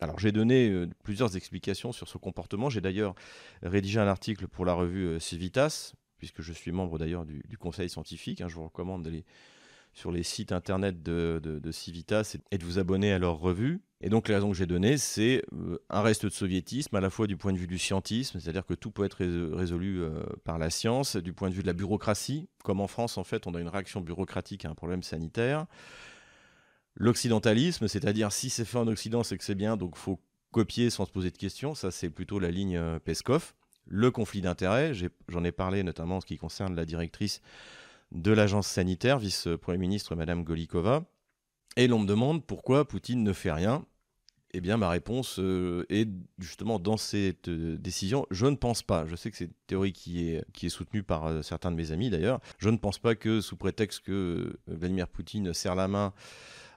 Alors 0.00 0.18
j'ai 0.18 0.32
donné 0.32 0.68
euh, 0.70 0.88
plusieurs 1.04 1.36
explications 1.36 1.92
sur 1.92 2.08
ce 2.08 2.18
comportement. 2.18 2.70
J'ai 2.70 2.80
d'ailleurs 2.80 3.14
rédigé 3.62 3.98
un 4.00 4.06
article 4.06 4.48
pour 4.48 4.64
la 4.64 4.72
revue 4.72 5.06
euh, 5.06 5.18
Civitas, 5.20 5.92
puisque 6.18 6.42
je 6.42 6.52
suis 6.52 6.72
membre 6.72 6.98
d'ailleurs 6.98 7.24
du, 7.24 7.58
conseil 7.58 7.88
scientifique. 7.88 8.40
Hein. 8.40 8.48
je 8.48 8.54
vous 8.54 8.64
recommande 8.64 9.02
d'aller 9.02 9.24
sur 9.98 10.12
les 10.12 10.22
sites 10.22 10.52
internet 10.52 11.02
de, 11.02 11.70
Civitas 11.72 12.36
et 12.50 12.58
de 12.58 12.64
vous 12.64 12.78
abonner 12.78 13.12
à 13.12 13.18
leur 13.18 13.38
revue? 13.38 13.80
Et 14.00 14.08
donc, 14.08 14.28
les 14.28 14.34
raisons 14.36 14.50
que 14.50 14.56
j'ai 14.56 14.66
données, 14.66 14.96
c'est 14.96 15.42
euh, 15.52 15.78
un 15.90 16.02
reste 16.02 16.24
de 16.24 16.30
soviétisme, 16.30 16.94
à 16.94 17.00
la 17.00 17.10
fois 17.10 17.26
du 17.26 17.36
point 17.36 17.52
de 17.52 17.58
vue 17.58 17.66
du 17.66 17.78
scientisme, 17.78 18.38
c'est-à-dire 18.38 18.64
que 18.64 18.74
tout 18.74 18.92
peut 18.92 19.04
être 19.04 19.24
résolu 19.56 20.00
euh, 20.00 20.22
par 20.44 20.56
la 20.58 20.70
science, 20.70 21.16
du 21.16 21.32
point 21.32 21.50
de 21.50 21.54
vue 21.54 21.62
de 21.62 21.66
la 21.66 21.72
bureaucratie, 21.72 22.48
comme 22.62 22.80
en 22.80 22.86
France, 22.86 23.18
en 23.18 23.24
fait, 23.24 23.48
on 23.48 23.54
a 23.54 23.60
une 23.60 23.68
réaction 23.68 24.00
bureaucratique 24.00 24.64
à 24.64 24.70
un 24.70 24.74
problème 24.76 25.02
sanitaire. 25.02 25.66
L'occidentalisme, 26.94 27.88
c'est-à-dire 27.88 28.30
si 28.30 28.50
c'est 28.50 28.64
fait 28.64 28.78
en 28.78 28.86
Occident, 28.86 29.24
c'est 29.24 29.36
que 29.36 29.44
c'est 29.44 29.56
bien, 29.56 29.76
donc 29.76 29.96
faut 29.96 30.20
copier 30.52 30.90
sans 30.90 31.04
se 31.04 31.10
poser 31.10 31.32
de 31.32 31.36
questions, 31.36 31.74
ça 31.74 31.90
c'est 31.90 32.10
plutôt 32.10 32.38
la 32.38 32.52
ligne 32.52 32.76
euh, 32.76 33.00
Peskov. 33.00 33.52
Le 33.86 34.10
conflit 34.10 34.42
d'intérêts, 34.42 34.92
j'en 35.28 35.44
ai, 35.44 35.52
parlé 35.52 35.82
notamment 35.82 36.18
en 36.18 36.20
ce 36.20 36.26
qui 36.26 36.36
concerne 36.36 36.76
la 36.76 36.84
directrice 36.84 37.40
de 38.12 38.32
l'agence 38.32 38.66
sanitaire, 38.66 39.18
vice-premier 39.18 39.78
ministre 39.78 40.14
Madame 40.14 40.44
Golikova. 40.44 41.04
Et 41.76 41.86
l'on 41.86 42.00
me 42.00 42.06
demande 42.06 42.44
pourquoi 42.44 42.86
Poutine 42.86 43.22
ne 43.22 43.32
fait 43.32 43.52
rien. 43.52 43.84
Eh 44.52 44.60
bien, 44.62 44.78
ma 44.78 44.88
réponse 44.88 45.38
euh, 45.38 45.84
est 45.90 46.08
justement 46.38 46.78
dans 46.78 46.96
cette 46.96 47.48
euh, 47.48 47.76
décision. 47.76 48.26
Je 48.30 48.46
ne 48.46 48.56
pense 48.56 48.82
pas. 48.82 49.06
Je 49.06 49.14
sais 49.14 49.30
que 49.30 49.36
c'est 49.36 49.44
une 49.44 49.52
théorie 49.66 49.92
qui 49.92 50.30
est, 50.30 50.44
qui 50.52 50.66
est 50.66 50.70
soutenue 50.70 51.02
par 51.02 51.26
euh, 51.26 51.42
certains 51.42 51.70
de 51.70 51.76
mes 51.76 51.92
amis 51.92 52.08
d'ailleurs. 52.08 52.40
Je 52.56 52.70
ne 52.70 52.78
pense 52.78 52.98
pas 52.98 53.14
que, 53.14 53.42
sous 53.42 53.56
prétexte 53.56 54.00
que 54.00 54.58
Vladimir 54.66 55.06
Poutine 55.08 55.52
serre 55.52 55.74
la 55.74 55.86
main 55.86 56.14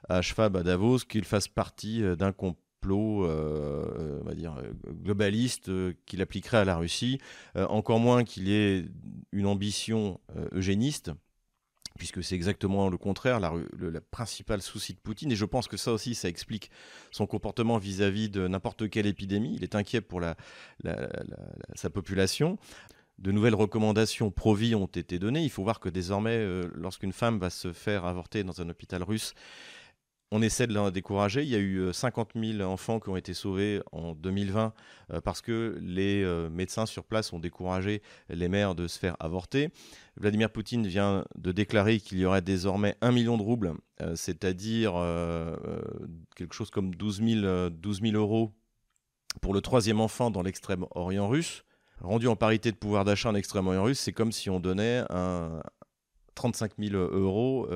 à 0.08 0.20
Schwab 0.20 0.56
à 0.56 0.62
Davos, 0.62 0.98
qu'il 0.98 1.24
fasse 1.24 1.48
partie 1.48 2.02
d'un 2.16 2.32
complot 2.32 2.58
on 2.90 4.24
va 4.24 4.34
dire, 4.34 4.56
globaliste 5.04 5.70
qu'il 6.06 6.22
appliquerait 6.22 6.58
à 6.58 6.64
la 6.64 6.76
Russie, 6.76 7.18
encore 7.54 8.00
moins 8.00 8.24
qu'il 8.24 8.50
ait 8.50 8.84
une 9.32 9.46
ambition 9.46 10.20
eugéniste 10.52 11.12
puisque 11.98 12.22
c'est 12.22 12.34
exactement 12.34 12.88
le 12.88 12.96
contraire, 12.96 13.40
la, 13.40 13.52
le 13.76 14.00
principal 14.00 14.62
souci 14.62 14.94
de 14.94 14.98
Poutine. 14.98 15.30
Et 15.32 15.36
je 15.36 15.44
pense 15.44 15.68
que 15.68 15.76
ça 15.76 15.92
aussi, 15.92 16.14
ça 16.14 16.28
explique 16.28 16.70
son 17.10 17.26
comportement 17.26 17.78
vis-à-vis 17.78 18.28
de 18.28 18.48
n'importe 18.48 18.88
quelle 18.90 19.06
épidémie. 19.06 19.54
Il 19.56 19.62
est 19.62 19.74
inquiet 19.74 20.00
pour 20.00 20.20
sa 21.74 21.90
population. 21.90 22.58
De 23.18 23.30
nouvelles 23.30 23.54
recommandations 23.54 24.30
pro-vie 24.30 24.74
ont 24.74 24.86
été 24.86 25.18
données. 25.18 25.44
Il 25.44 25.50
faut 25.50 25.62
voir 25.62 25.80
que 25.80 25.88
désormais, 25.88 26.38
euh, 26.38 26.62
lorsqu'une 26.74 27.12
femme 27.12 27.38
va 27.38 27.50
se 27.50 27.72
faire 27.72 28.04
avorter 28.04 28.42
dans 28.42 28.60
un 28.60 28.68
hôpital 28.68 29.02
russe, 29.02 29.34
on 30.32 30.40
essaie 30.40 30.66
de 30.66 30.72
la 30.72 30.90
décourager. 30.90 31.42
Il 31.42 31.50
y 31.50 31.54
a 31.54 31.58
eu 31.58 31.92
50 31.92 32.30
euh, 32.34 32.56
000 32.58 32.68
enfants 32.68 32.98
qui 32.98 33.10
ont 33.10 33.16
été 33.16 33.34
sauvés 33.34 33.82
en 33.92 34.14
2020 34.14 34.72
euh, 35.12 35.20
parce 35.20 35.42
que 35.42 35.78
les 35.82 36.24
euh, 36.24 36.48
médecins 36.48 36.86
sur 36.86 37.04
place 37.04 37.34
ont 37.34 37.38
découragé 37.38 38.00
les 38.30 38.48
mères 38.48 38.74
de 38.74 38.88
se 38.88 38.98
faire 38.98 39.14
avorter. 39.20 39.68
Vladimir 40.16 40.50
Poutine 40.50 40.86
vient 40.86 41.26
de 41.36 41.52
déclarer 41.52 42.00
qu'il 42.00 42.18
y 42.18 42.24
aurait 42.24 42.40
désormais 42.40 42.96
1 43.02 43.12
million 43.12 43.36
de 43.36 43.42
roubles, 43.42 43.74
c'est-à-dire 44.14 44.92
quelque 46.36 46.54
chose 46.54 46.70
comme 46.70 46.94
12 46.94 47.22
000, 47.22 47.70
12 47.70 48.02
000 48.02 48.14
euros 48.14 48.52
pour 49.40 49.54
le 49.54 49.62
troisième 49.62 50.00
enfant 50.00 50.30
dans 50.30 50.42
l'extrême-orient 50.42 51.28
russe. 51.28 51.64
Rendu 52.00 52.28
en 52.28 52.36
parité 52.36 52.72
de 52.72 52.76
pouvoir 52.76 53.04
d'achat 53.04 53.30
en 53.30 53.34
extrême-orient 53.34 53.84
russe, 53.84 54.00
c'est 54.00 54.12
comme 54.12 54.32
si 54.32 54.50
on 54.50 54.60
donnait 54.60 55.02
un 55.08 55.62
35 56.34 56.72
000 56.78 56.94
euros 56.94 57.68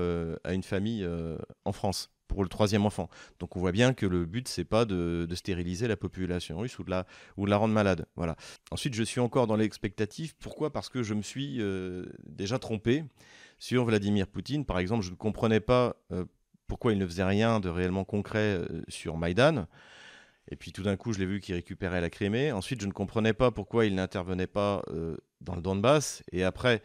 à 0.44 0.52
une 0.52 0.62
famille 0.62 1.08
en 1.64 1.72
France 1.72 2.10
pour 2.28 2.42
le 2.42 2.48
troisième 2.48 2.86
enfant. 2.86 3.08
Donc 3.38 3.56
on 3.56 3.60
voit 3.60 3.72
bien 3.72 3.94
que 3.94 4.06
le 4.06 4.24
but 4.24 4.48
c'est 4.48 4.64
pas 4.64 4.84
de, 4.84 5.26
stériliser 5.34 5.88
la 5.88 5.96
population 5.96 6.58
russe 6.58 6.78
ou 6.78 6.84
de 6.84 6.90
la 6.90 7.56
rendre 7.56 7.74
malade. 7.74 8.06
Voilà. 8.16 8.36
Ensuite 8.70 8.94
je 8.94 9.02
suis 9.02 9.20
encore 9.20 9.46
dans 9.46 9.56
l'expectative. 9.56 10.34
Pourquoi? 10.38 10.72
Parce 10.72 10.88
que 10.88 11.02
je 11.02 11.14
me 11.14 11.22
suis 11.22 11.60
euh, 11.60 12.06
déjà 12.24 12.58
trompé 12.58 13.04
sur 13.58 13.84
Vladimir 13.84 14.26
Poutine. 14.26 14.64
Par 14.64 14.78
exemple, 14.78 15.04
je 15.04 15.10
ne 15.10 15.16
comprenais 15.16 15.60
pas 15.60 15.96
euh, 16.12 16.24
pourquoi 16.66 16.92
il 16.92 16.98
ne 16.98 17.06
faisait 17.06 17.24
rien 17.24 17.60
de 17.60 17.68
réellement 17.68 18.04
concret 18.04 18.58
euh, 18.58 18.82
sur 18.88 19.16
Maïdan. 19.16 19.66
Et 20.50 20.56
puis 20.56 20.72
tout 20.72 20.82
d'un 20.82 20.96
coup, 20.96 21.12
je 21.12 21.18
l'ai 21.18 21.26
vu 21.26 21.40
qu'il 21.40 21.54
récupérait 21.54 22.00
la 22.00 22.10
Crimée. 22.10 22.52
Ensuite, 22.52 22.80
je 22.80 22.86
ne 22.86 22.92
comprenais 22.92 23.32
pas 23.32 23.50
pourquoi 23.50 23.84
il 23.84 23.94
n'intervenait 23.96 24.46
pas 24.46 24.84
dans 25.40 25.56
le 25.56 25.60
Donbass. 25.60 26.22
Et 26.30 26.44
après, 26.44 26.82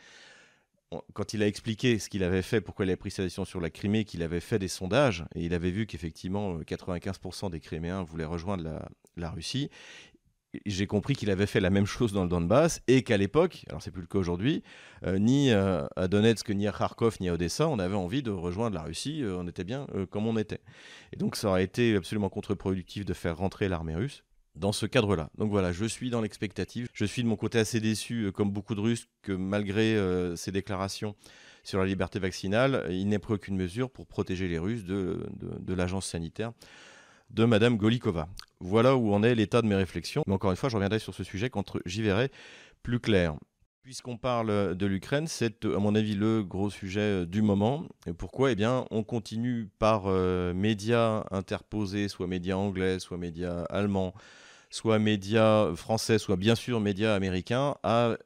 quand 1.14 1.34
il 1.34 1.44
a 1.44 1.48
expliqué 1.48 2.00
ce 2.00 2.10
qu'il 2.10 2.24
avait 2.24 2.42
fait, 2.42 2.62
pourquoi 2.62 2.86
il 2.86 2.90
avait 2.90 2.98
pris 2.98 3.12
sa 3.12 3.24
décision 3.24 3.46
sur 3.46 3.62
la 3.62 3.70
Crimée, 3.70 4.04
qu'il 4.04 4.24
avait 4.24 4.40
fait 4.40 4.60
des 4.60 4.68
sondages, 4.68 5.24
et 5.36 5.44
il 5.46 5.54
avait 5.54 5.72
vu 5.72 5.86
qu'effectivement 5.86 6.60
95% 6.60 7.46
euh, 7.46 7.50
des 7.50 7.60
Criméens 7.60 8.04
voulaient 8.04 8.26
rejoindre 8.26 8.82
la, 9.16 9.30
Russie, 9.30 9.70
j'ai 10.66 10.86
compris 10.86 11.16
qu'il 11.16 11.30
avait 11.30 11.46
fait 11.46 11.62
la 11.62 11.70
même 11.70 11.86
chose 11.86 12.12
dans 12.12 12.24
le 12.24 12.30
Donbass 12.30 12.82
et 12.88 13.04
qu'à 13.04 13.16
l'époque, 13.16 13.64
alors 13.70 13.82
c'est 13.82 13.92
plus 13.92 14.02
le 14.02 14.08
cas 14.08 14.18
aujourd'hui, 14.18 14.64
euh, 15.06 15.18
ni 15.18 15.52
euh, 15.52 15.86
à 15.96 16.10
Donetsk, 16.10 16.50
ni 16.50 16.68
à 16.68 16.74
Kharkov, 16.74 17.18
ni 17.22 17.30
à 17.30 17.34
Odessa, 17.34 17.70
on 17.70 17.80
avait 17.80 17.96
envie 17.96 18.22
de 18.22 18.32
rejoindre 18.32 18.76
la 18.76 18.84
Russie, 18.84 19.24
on 19.26 19.48
était 19.48 19.64
bien 19.64 19.88
comme 20.10 20.28
on 20.28 20.36
était. 20.36 20.62
Et 21.14 21.18
donc 21.18 21.38
ça 21.38 21.48
aurait 21.48 21.64
été 21.64 21.96
absolument 21.96 22.30
contre-productif 22.30 23.06
de 23.06 23.14
faire 23.14 23.38
rentrer 23.38 23.70
l'armée 23.70 23.96
russe 23.96 24.24
dans 24.56 24.72
ce 24.72 24.86
cadre-là. 24.86 25.30
Donc 25.38 25.50
voilà, 25.50 25.72
je 25.72 25.86
suis 25.86 26.10
dans 26.10 26.22
l'expectative. 26.22 26.88
Je 26.94 27.06
suis 27.06 27.24
de 27.24 27.28
mon 27.28 27.36
côté 27.36 27.60
assez 27.60 27.80
déçu, 27.80 28.26
euh, 28.26 28.32
comme 28.32 28.52
beaucoup 28.52 28.76
de 28.76 28.82
Russes, 28.82 29.08
que 29.22 29.32
malgré 29.32 29.96
euh, 29.96 30.36
ces 30.36 30.52
déclarations 30.52 31.16
sur 31.64 31.80
la 31.80 31.86
liberté 31.86 32.20
vaccinale, 32.20 32.86
il 32.90 33.08
n'ait 33.08 33.20
pris 33.20 33.34
aucune 33.34 33.56
mesure 33.56 33.90
pour 33.90 34.08
protéger 34.08 34.48
les 34.48 34.58
Russes 34.58 34.84
de, 34.84 35.24
l'agence 35.68 36.08
sanitaire 36.08 36.54
de 37.30 37.46
Madame 37.46 37.78
Golikova. 37.78 38.28
Voilà 38.60 38.96
où 38.96 39.14
en 39.14 39.24
est 39.24 39.36
l'état 39.36 39.62
de 39.62 39.68
mes 39.68 39.76
réflexions. 39.76 40.24
Mais 40.28 40.34
encore 40.34 40.52
une 40.52 40.58
fois, 40.58 40.70
je 40.70 40.76
reviendrai 40.76 41.00
sur 41.00 41.14
ce 41.14 41.24
sujet 41.24 41.50
quand 41.50 41.78
j'y 41.86 42.02
verrai 42.02 42.32
plus 42.84 43.00
clair. 43.00 43.36
Puisqu'on 43.84 44.16
parle 44.16 44.76
de 44.76 44.86
l'Ukraine, 44.86 45.26
c'est 45.28 45.66
à 45.66 45.80
mon 45.80 45.96
avis 45.96 46.14
le 46.14 46.44
gros 46.44 46.70
sujet 46.70 47.00
euh, 47.00 47.26
du 47.26 47.42
moment. 47.42 47.88
Pourquoi? 48.18 48.52
Eh 48.52 48.56
bien, 48.56 48.86
on 48.92 49.04
continue 49.04 49.70
par 49.80 50.06
médias 50.54 51.26
interposés, 51.32 52.08
soit 52.08 52.28
médias 52.28 52.58
anglais, 52.58 53.00
soit 53.00 53.18
médias 53.18 53.64
allemands, 53.66 54.14
soit 54.70 55.00
médias 55.00 55.74
français, 55.76 56.20
soit 56.20 56.36
bien 56.36 56.54
sûr 56.54 56.80
médias 56.80 57.16
américains, 57.16 57.76
à 57.82 58.18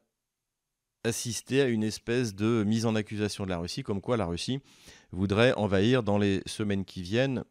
assister 1.06 1.62
à 1.62 1.68
une 1.68 1.84
espèce 1.84 2.36
de 2.36 2.64
mise 2.66 2.86
en 2.86 2.96
accusation 2.96 3.46
de 3.46 3.50
la 3.50 3.58
Russie, 3.58 3.84
comme 3.84 4.02
quoi 4.02 4.18
la 4.18 4.26
Russie 4.26 4.60
voudrait 5.12 5.54
envahir 5.54 6.04
dans 6.04 6.18
les 6.18 6.42
semaines 6.46 6.84
qui 6.84 7.02
viennent 7.02 7.44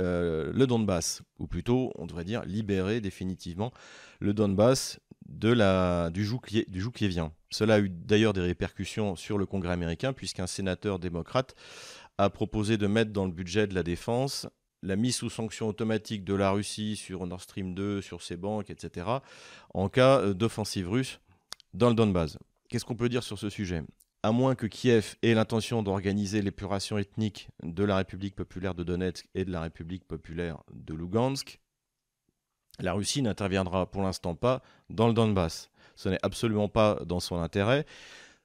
euh, 0.00 0.50
le 0.52 0.66
Donbass, 0.66 1.22
ou 1.38 1.46
plutôt, 1.46 1.92
on 1.94 2.06
devrait 2.06 2.24
dire, 2.24 2.44
libérer 2.44 3.00
définitivement 3.00 3.72
le 4.18 4.34
Donbass 4.34 4.98
de 5.26 5.50
la, 5.50 6.10
du, 6.10 6.24
joug, 6.24 6.40
du 6.68 6.80
joug 6.80 6.92
vient. 7.00 7.32
Cela 7.50 7.74
a 7.74 7.80
eu 7.80 7.88
d'ailleurs 7.88 8.32
des 8.32 8.40
répercussions 8.40 9.16
sur 9.16 9.38
le 9.38 9.46
Congrès 9.46 9.72
américain, 9.72 10.12
puisqu'un 10.12 10.46
sénateur 10.46 10.98
démocrate 10.98 11.54
a 12.18 12.30
proposé 12.30 12.76
de 12.76 12.86
mettre 12.86 13.12
dans 13.12 13.24
le 13.24 13.32
budget 13.32 13.66
de 13.66 13.74
la 13.74 13.82
défense 13.82 14.46
la 14.84 14.96
mise 14.96 15.16
sous 15.16 15.30
sanction 15.30 15.68
automatique 15.68 16.24
de 16.24 16.34
la 16.34 16.50
Russie 16.50 16.96
sur 16.96 17.26
Nord 17.26 17.40
Stream 17.40 17.74
2, 17.74 18.02
sur 18.02 18.22
ses 18.22 18.36
banques, 18.36 18.70
etc., 18.70 19.06
en 19.72 19.88
cas 19.88 20.20
euh, 20.20 20.34
d'offensive 20.34 20.90
russe 20.90 21.20
dans 21.72 21.88
le 21.88 21.94
Donbass. 21.94 22.38
Qu'est-ce 22.68 22.84
qu'on 22.84 22.94
peut 22.94 23.08
dire 23.08 23.22
sur 23.22 23.38
ce 23.38 23.48
sujet? 23.48 23.82
À 24.22 24.30
moins 24.30 24.54
que 24.54 24.66
Kiev 24.66 25.16
ait 25.22 25.34
l'intention 25.34 25.82
d'organiser 25.82 26.42
l'épuration 26.42 26.98
ethnique 26.98 27.48
de 27.62 27.84
la 27.84 27.96
République 27.96 28.34
populaire 28.34 28.74
de 28.74 28.84
Donetsk 28.84 29.26
et 29.34 29.44
de 29.44 29.50
la 29.50 29.62
République 29.62 30.06
populaire 30.06 30.62
de 30.72 30.94
Lugansk, 30.94 31.60
la 32.80 32.92
Russie 32.92 33.22
n'interviendra 33.22 33.86
pour 33.86 34.02
l'instant 34.02 34.34
pas 34.34 34.62
dans 34.90 35.08
le 35.08 35.14
Donbass. 35.14 35.70
Ce 35.96 36.08
n'est 36.08 36.18
absolument 36.22 36.68
pas 36.68 36.98
dans 37.06 37.20
son 37.20 37.40
intérêt. 37.40 37.86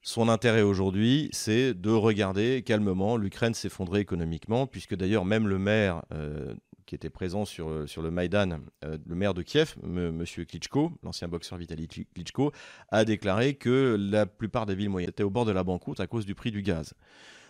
Son 0.01 0.29
intérêt 0.29 0.61
aujourd'hui, 0.61 1.29
c'est 1.33 1.73
de 1.73 1.89
regarder 1.89 2.61
calmement 2.61 3.17
l'Ukraine 3.17 3.53
s'effondrer 3.53 3.99
économiquement, 3.99 4.65
puisque 4.65 4.95
d'ailleurs 4.95 5.25
même 5.25 5.47
le 5.47 5.59
maire 5.59 6.03
euh, 6.13 6.53
qui 6.85 6.95
était 6.95 7.09
présent 7.09 7.43
sur, 7.43 7.69
euh, 7.69 7.85
le 8.01 8.11
Maïdan, 8.11 8.61
euh, 8.85 8.97
le 9.05 9.15
maire 9.15 9.33
de 9.33 9.41
Kiev, 9.41 9.75
M. 9.83 10.23
Klitschko, 10.25 10.93
l'ancien 11.03 11.27
boxeur 11.27 11.57
Vitaly 11.57 11.87
Klitschko, 11.87 12.53
a 12.89 13.03
déclaré 13.03 13.55
que 13.55 13.97
la 13.99 14.25
plupart 14.25 14.65
des 14.65 14.75
villes 14.75 14.89
moyennes 14.89 15.09
étaient 15.09 15.23
au 15.23 15.29
bord 15.29 15.45
de 15.45 15.51
la 15.51 15.63
banqueroute 15.65 15.99
à 15.99 16.07
cause 16.07 16.25
du 16.25 16.33
prix 16.33 16.51
du 16.51 16.61
gaz. 16.61 16.93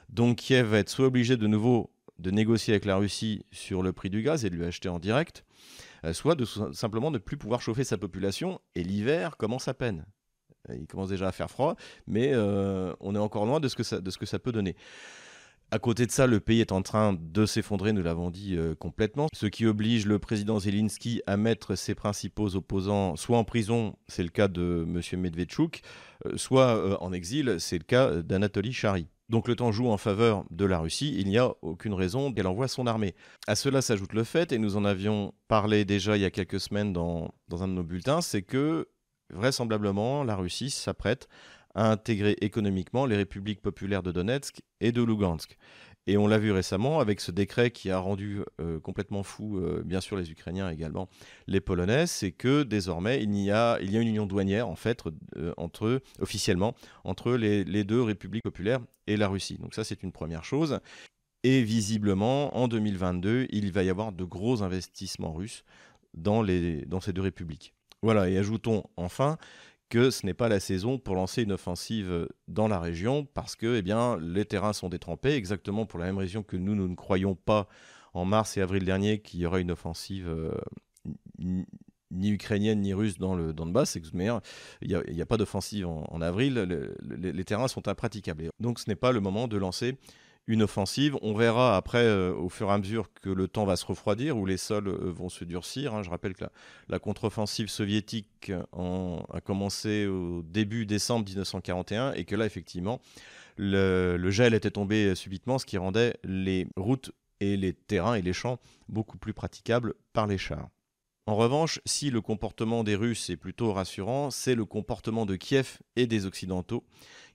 Donc 0.10 0.38
Kiev 0.38 0.66
va 0.68 0.80
être 0.80 0.90
soit 0.90 1.06
obligé 1.06 1.38
de 1.38 1.46
nouveau 1.46 1.92
de 2.18 2.32
négocier 2.32 2.74
avec 2.74 2.86
la 2.86 2.98
Russie 2.98 3.46
sur 3.52 3.82
le 3.82 3.94
prix 3.94 4.10
du 4.10 4.24
gaz 4.24 4.44
et 4.44 4.50
de 4.50 4.56
lui 4.56 4.66
acheter 4.66 4.90
en 4.90 5.00
direct, 5.00 5.46
soit 6.14 6.36
de 6.36 6.46
simplement 6.46 7.12
ne 7.12 7.18
plus 7.18 7.38
pouvoir 7.38 7.62
chauffer 7.62 7.84
sa 7.84 7.98
population, 7.98 8.60
et 8.76 8.84
l'hiver 8.84 9.38
commence 9.38 9.68
à 9.68 9.74
peine. 9.74 10.06
Il 10.74 10.88
commence 10.88 11.10
déjà 11.10 11.28
à 11.28 11.32
faire 11.32 11.50
froid, 11.50 11.76
mais 12.06 12.32
euh, 12.34 12.94
on 13.00 13.16
est 13.16 13.20
encore 13.20 13.46
loin 13.46 13.60
de 13.60 13.68
ce, 13.68 13.76
que 13.76 14.00
de 14.00 14.12
ce 14.12 14.18
que 14.18 14.26
ça 14.26 14.40
peut 14.40 14.52
donner. 14.52 14.76
À 15.72 15.78
côté 15.78 16.08
de 16.08 16.12
ça, 16.12 16.26
le 16.26 16.40
pays 16.40 16.62
est 16.62 16.72
en 16.72 16.82
train 16.82 17.14
de 17.14 17.46
s'effondrer, 17.46 17.94
nous 17.94 18.02
l'avons 18.02 18.32
dit 18.32 18.56
euh, 18.58 18.74
complètement, 18.74 19.28
ce 19.36 19.46
qui 19.46 19.68
oblige 19.68 20.08
le 20.08 20.18
président 20.18 20.58
Zelensky 20.58 21.22
à 21.28 21.38
mettre 21.38 21.76
ses 21.76 21.94
principaux 21.94 22.56
opposants 22.56 23.16
soit 23.16 23.38
en 23.38 23.44
prison, 23.44 23.96
c'est 24.08 24.24
le 24.24 24.30
cas 24.30 24.48
de 24.48 24.84
M. 24.88 25.22
Medvedchuk, 25.22 25.82
euh, 26.26 26.38
soit 26.38 27.00
en 27.04 27.14
exil, 27.14 27.58
c'est 27.60 27.78
le 27.78 27.84
cas 27.84 28.24
d'Anatoly 28.24 28.74
Chary. 28.74 29.08
Donc 29.30 29.48
le 29.48 29.56
temps 29.56 29.72
joue 29.72 29.90
en 29.90 29.98
faveur 29.98 30.44
de 30.50 30.66
la 30.66 30.80
Russie, 30.80 31.16
il 31.20 31.28
n'y 31.28 31.38
a 31.38 31.54
aucune 31.62 31.94
raison 31.94 32.34
qu'elle 32.34 32.48
envoie 32.48 32.68
son 32.68 32.88
armée. 32.88 33.14
À 33.46 33.54
cela 33.54 33.84
s'ajoute 33.84 34.14
le 34.14 34.24
fait, 34.24 34.52
et 34.52 34.58
nous 34.58 34.76
en 34.76 34.86
avions 34.86 35.36
parlé 35.48 35.86
déjà 35.86 36.18
il 36.18 36.22
y 36.22 36.26
a 36.26 36.32
quelques 36.32 36.60
semaines 36.60 36.94
dans 36.94 37.32
un 37.52 37.68
de 37.68 37.74
nos 37.74 37.84
bulletins, 37.84 38.22
c'est 38.22 38.42
que 38.42 38.88
vraisemblablement, 39.32 40.24
la 40.24 40.36
Russie 40.36 40.72
s'apprête 40.72 41.28
à 41.80 41.90
intégrer 41.90 42.36
économiquement 42.42 43.06
les 43.06 43.16
républiques 43.16 43.62
populaires 43.62 44.04
de 44.04 44.12
Donetsk 44.12 44.62
et 44.82 44.92
de 44.92 45.02
Lugansk. 45.02 45.58
Et 46.08 46.18
on 46.18 46.28
l'a 46.28 46.38
vu 46.38 46.52
récemment 46.52 47.00
avec 47.00 47.22
ce 47.22 47.32
décret 47.32 47.72
qui 47.72 47.90
a 47.90 48.00
rendu 48.00 48.42
euh, 48.60 48.82
complètement 48.82 49.24
fou, 49.24 49.60
euh, 49.60 49.82
bien 49.86 50.02
sûr 50.02 50.18
les 50.18 50.30
Ukrainiens 50.30 50.70
également, 50.70 51.08
les 51.48 51.62
Polonais, 51.62 52.06
c'est 52.06 52.32
que 52.32 52.64
désormais 52.64 53.24
il 53.24 53.34
y, 53.34 53.50
a, 53.52 53.80
il 53.80 53.92
y 53.92 53.98
a 53.98 54.02
une 54.02 54.10
union 54.10 54.26
douanière 54.26 54.68
en 54.68 54.76
fait 54.76 55.04
euh, 55.38 55.54
entre 55.56 56.02
officiellement 56.20 56.76
entre 57.06 57.32
les, 57.36 57.64
les, 57.64 57.86
deux 57.86 58.02
républiques 58.02 58.44
populaires 58.44 58.82
et 59.08 59.16
la 59.16 59.30
Russie. 59.30 59.58
Donc 59.58 59.74
ça 59.74 59.86
c'est 59.86 60.04
une 60.04 60.12
première 60.12 60.44
chose. 60.44 60.82
Et 61.44 61.64
visiblement 61.64 62.58
en 62.58 62.68
2022 62.68 63.48
il 63.52 63.72
va 63.72 63.84
y 63.84 63.90
avoir 63.90 64.12
de 64.12 64.26
gros 64.26 64.64
investissements 64.64 65.32
russes 65.32 65.64
dans, 66.14 66.42
les, 66.42 66.84
dans 66.88 67.00
ces 67.00 67.14
deux 67.14 67.22
républiques. 67.22 67.74
Voilà, 68.02 68.30
et 68.30 68.38
ajoutons 68.38 68.84
enfin 68.98 69.38
que 69.90 70.12
ce 70.12 70.26
n'est 70.26 70.34
pas 70.34 70.50
la 70.50 70.60
saison 70.60 70.98
pour 70.98 71.16
lancer 71.16 71.44
une 71.44 71.52
offensive 71.52 72.28
dans 72.48 72.68
la 72.68 72.80
région 72.80 73.26
parce 73.26 73.56
que 73.56 73.78
eh 73.78 73.82
bien, 73.82 74.18
les 74.20 74.46
terrains 74.46 74.74
sont 74.74 74.90
détrempés, 74.90 75.34
exactement 75.34 75.86
pour 75.86 76.00
la 76.00 76.06
même 76.06 76.18
raison 76.18 76.44
que 76.44 76.58
nous, 76.58 76.76
nous 76.76 76.88
ne 76.88 76.96
croyons 76.96 77.36
pas 77.36 77.68
en 78.14 78.26
mars 78.26 78.58
et 78.58 78.62
avril 78.62 78.86
dernier 78.86 79.22
qu'il 79.22 79.40
y 79.40 79.46
aurait 79.46 79.62
une 79.62 79.72
offensive 79.72 80.28
euh, 80.28 80.54
ni 82.12 82.30
ukrainienne 82.30 82.82
ni 82.82 82.94
russe 82.94 83.18
dans 83.18 83.36
le 83.36 83.54
Donbass. 83.54 83.96
Il 83.96 84.42
n'y 84.82 85.22
a, 85.22 85.26
pas 85.26 85.38
d'offensive 85.38 85.88
en, 85.88 86.22
avril, 86.22 86.56
les 87.02 87.46
terrains 87.46 87.68
sont 87.68 87.88
impraticables. 87.88 88.50
Donc 88.60 88.80
ce 88.80 88.90
n'est 88.90 88.96
pas 88.96 89.12
le 89.12 89.20
moment 89.20 89.48
de 89.48 89.58
lancer 89.58 89.98
une 90.50 90.64
offensive. 90.64 91.16
On 91.22 91.36
verra 91.36 91.78
après, 91.78 92.04
euh, 92.04 92.34
au 92.34 92.50
fur 92.50 92.70
et 92.70 92.74
à 92.74 92.78
mesure 92.80 93.14
que 93.14 93.30
le 93.30 93.48
temps 93.48 93.66
va 93.66 93.76
se 93.76 93.86
refroidir, 93.86 94.36
où 94.36 94.48
les 94.48 94.58
sols 94.58 94.88
euh, 94.88 95.12
vont 95.12 95.30
se 95.30 95.46
durcir. 95.46 95.94
Hein. 95.94 96.02
Je 96.02 96.10
rappelle 96.10 96.34
que 96.34 96.44
la, 96.90 97.00
contre-offensive 97.00 97.70
soviétique 97.70 98.52
a 98.74 99.42
commencé 99.42 100.08
au 100.08 100.42
début 100.42 100.86
décembre 100.88 101.26
1941 101.26 102.14
et 102.14 102.26
que 102.26 102.36
là, 102.36 102.46
effectivement, 102.46 103.00
le, 103.58 104.30
gel 104.32 104.56
était 104.56 104.72
tombé 104.72 105.14
subitement, 105.14 105.60
ce 105.60 105.68
qui 105.68 105.78
rendait 105.78 106.18
les 106.24 106.68
routes 106.76 107.12
et 107.40 107.56
les 107.56 107.74
terrains 107.74 108.16
et 108.16 108.22
les 108.24 108.34
champs 108.34 108.60
beaucoup 108.90 109.20
plus 109.20 109.34
praticables 109.34 109.94
par 110.14 110.26
les 110.26 110.40
chars. 110.40 110.70
En 111.28 111.36
revanche, 111.36 111.80
si 111.86 112.10
le 112.10 112.22
comportement 112.22 112.84
des 112.84 112.96
Russes 112.96 113.30
est 113.30 113.38
plutôt 113.38 113.72
rassurant, 113.72 114.32
c'est 114.32 114.56
le 114.56 114.66
comportement 114.66 115.28
de 115.28 115.36
Kiev 115.36 115.78
et 115.96 116.08
des 116.08 116.26
Occidentaux 116.26 116.84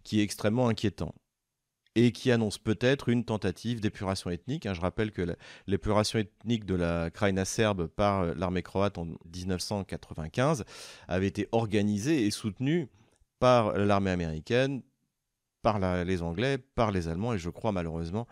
qui 0.03 0.21
est 0.21 0.25
extrêmement 0.25 0.69
inquiétant 0.69 1.15
et 1.97 2.13
qui 2.13 2.31
annonce 2.31 2.59
peut-être 2.59 3.09
une 3.09 3.25
tentative 3.25 3.81
d'épuration 3.81 4.31
ethnique. 4.31 4.67
Hein. 4.67 4.75
Je 4.75 4.81
rappelle 4.81 5.13
que 5.13 5.37
l'épuration 5.67 6.19
ethnique 6.19 6.65
de 6.65 6.75
la 6.75 7.11
Krajina 7.11 7.45
serbe 7.45 7.87
par 7.87 8.23
euh, 8.23 8.35
l'armée 8.37 8.63
croate 8.63 8.99
en 8.99 9.05
1995 9.05 10.65
avait 11.09 11.27
été 11.27 11.49
organisée 11.53 12.27
et 12.27 12.31
soutenue 12.31 12.89
par 13.39 13.77
l'armée 13.77 14.11
américaine, 14.11 14.83
par 15.63 15.79
les 16.05 16.23
Anglais, 16.23 16.59
par 16.59 16.91
les 16.91 17.09
Allemands 17.09 17.35
et 17.35 17.39
je 17.39 17.51
crois 17.51 17.73
malheureusement 17.73 18.27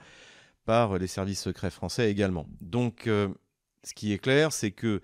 par 0.65 0.99
les 0.99 1.07
services 1.07 1.41
secrets 1.41 1.71
français 1.71 2.11
également. 2.11 2.47
Donc 2.61 3.07
euh, 3.07 3.29
ce 3.85 3.95
qui 3.95 4.13
est 4.13 4.19
clair, 4.19 4.53
c'est 4.53 4.71
que 4.71 5.01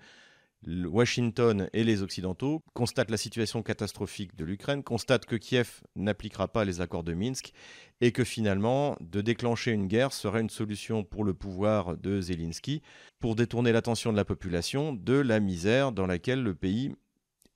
Washington 0.67 1.69
et 1.73 1.83
les 1.83 2.01
Occidentaux 2.01 2.61
constatent 2.73 3.11
la 3.11 3.17
situation 3.17 3.63
catastrophique 3.63 4.35
de 4.35 4.43
l'Ukraine, 4.43 4.83
constatent 4.83 5.25
que 5.25 5.35
Kiev 5.35 5.81
n'appliquera 5.95 6.47
pas 6.47 6.65
les 6.65 6.81
accords 6.81 7.03
de 7.03 7.13
Minsk 7.13 7.53
et 8.01 8.11
que 8.11 8.23
finalement, 8.23 8.97
de 8.99 9.21
déclencher 9.21 9.71
une 9.71 9.87
guerre 9.87 10.13
serait 10.13 10.41
une 10.41 10.49
solution 10.49 11.03
pour 11.03 11.23
le 11.23 11.33
pouvoir 11.33 11.97
de 11.97 12.19
Zelensky 12.19 12.81
pour 13.19 13.35
détourner 13.35 13.71
l'attention 13.71 14.11
de 14.11 14.17
la 14.17 14.25
population 14.25 14.93
de 14.93 15.13
la 15.13 15.39
misère 15.39 15.91
dans 15.91 16.07
laquelle 16.07 16.43
le 16.43 16.55
pays 16.55 16.93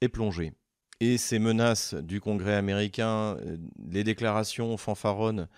est 0.01 0.09
plongé. 0.09 0.53
Et 0.99 1.17
ces 1.17 1.39
menaces 1.39 1.95
du 1.95 2.21
Congrès 2.21 2.55
américain, 2.55 3.37
euh, 3.45 3.57
les 3.89 4.03
déclarations 4.03 4.77
fanfaronnes 4.77 5.49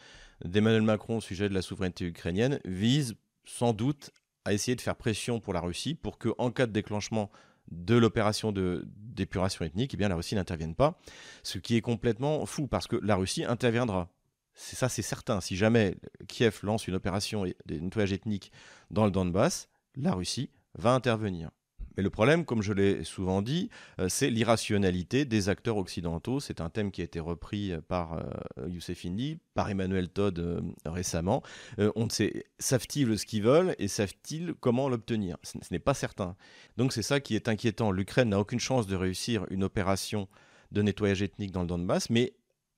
d'Emmanuel 0.44 0.82
Macron 0.82 1.18
au 1.18 1.22
sujet 1.22 1.50
de 1.50 1.54
la 1.54 1.62
souveraineté 1.62 2.06
ukrainienne 2.06 2.60
visent 2.66 3.16
sans 3.46 3.74
doute 3.74 4.12
à 4.46 4.54
essayer 4.54 4.76
de 4.76 4.82
faire 4.82 4.96
pression 4.96 5.40
pour 5.40 5.54
la 5.54 5.60
Russie 5.60 5.96
pour 5.96 6.18
que, 6.18 6.30
en 6.38 6.52
cas 6.52 6.68
de 6.68 6.72
déclenchement 6.72 7.30
de 7.72 7.96
l'opération 7.96 8.54
d'épuration 8.54 9.66
ethnique, 9.66 9.96
eh 9.96 9.98
la 9.98 10.16
Russie 10.16 10.36
n'intervienne 10.36 10.76
pas. 10.76 11.00
Ce 11.44 11.58
qui 11.58 11.76
est 11.76 11.82
complètement 11.82 12.46
fou 12.46 12.68
parce 12.68 12.88
que 12.88 12.96
la 12.98 13.16
Russie 13.16 13.44
interviendra. 13.44 14.10
Ça, 14.54 14.88
c'est 14.88 15.02
certain. 15.02 15.42
Si 15.42 15.58
jamais 15.58 15.98
Kiev 16.28 16.60
lance 16.64 16.88
une 16.88 16.96
opération 16.96 17.44
de 17.44 17.76
nettoyage 17.76 18.14
ethnique 18.14 18.52
dans 18.90 19.04
le 19.04 19.12
Donbass, 19.12 19.68
la 19.96 20.14
Russie 20.14 20.50
va 20.76 20.94
intervenir. 20.94 21.50
Mais 21.98 22.04
le 22.04 22.10
problème, 22.10 22.46
comme 22.46 22.62
je 22.62 22.74
l'ai 22.74 23.04
souvent 23.04 23.42
dit, 23.42 23.70
euh, 24.00 24.10
c'est 24.10 24.30
l'irrationalité 24.30 25.26
des 25.26 25.50
acteurs 25.50 25.78
occidentaux. 25.78 26.40
C'est 26.40 26.62
un 26.62 26.70
thème 26.70 26.92
qui 26.92 27.02
a 27.02 27.04
été 27.04 27.20
repris 27.20 27.72
euh, 27.72 27.82
par 27.82 28.14
euh, 28.14 28.68
Youssef 28.68 29.06
Indy, 29.06 29.40
par 29.54 29.70
Emmanuel 29.70 30.10
Todd 30.10 30.64
récemment. 30.86 31.42
on 31.78 32.10
sait, 32.10 32.46
savent-ils 32.60 33.18
ce 33.18 33.26
qu'ils 33.26 33.44
veulent 33.44 33.76
et 33.80 33.88
savent-ils 33.88 34.54
comment 34.60 34.90
l'obtenir? 34.90 35.38
Ce, 35.44 35.58
n'est 35.72 35.80
pas 35.80 35.94
certain. 35.94 36.36
Donc 36.78 36.92
c'est 36.94 37.02
ça 37.02 37.20
qui 37.20 37.36
est 37.36 37.48
inquiétant. 37.48 37.92
L'Ukraine 37.92 38.30
n'a 38.30 38.40
aucune 38.40 38.60
chance 38.60 38.88
de 38.88 38.96
réussir 38.96 39.46
une 39.50 39.64
opération 39.64 40.28
de 40.72 40.82
nettoyage 40.82 41.22
ethnique 41.22 41.52
dans 41.52 41.62
le 41.62 41.68
Donbass, 41.68 42.10
mais 42.10 42.34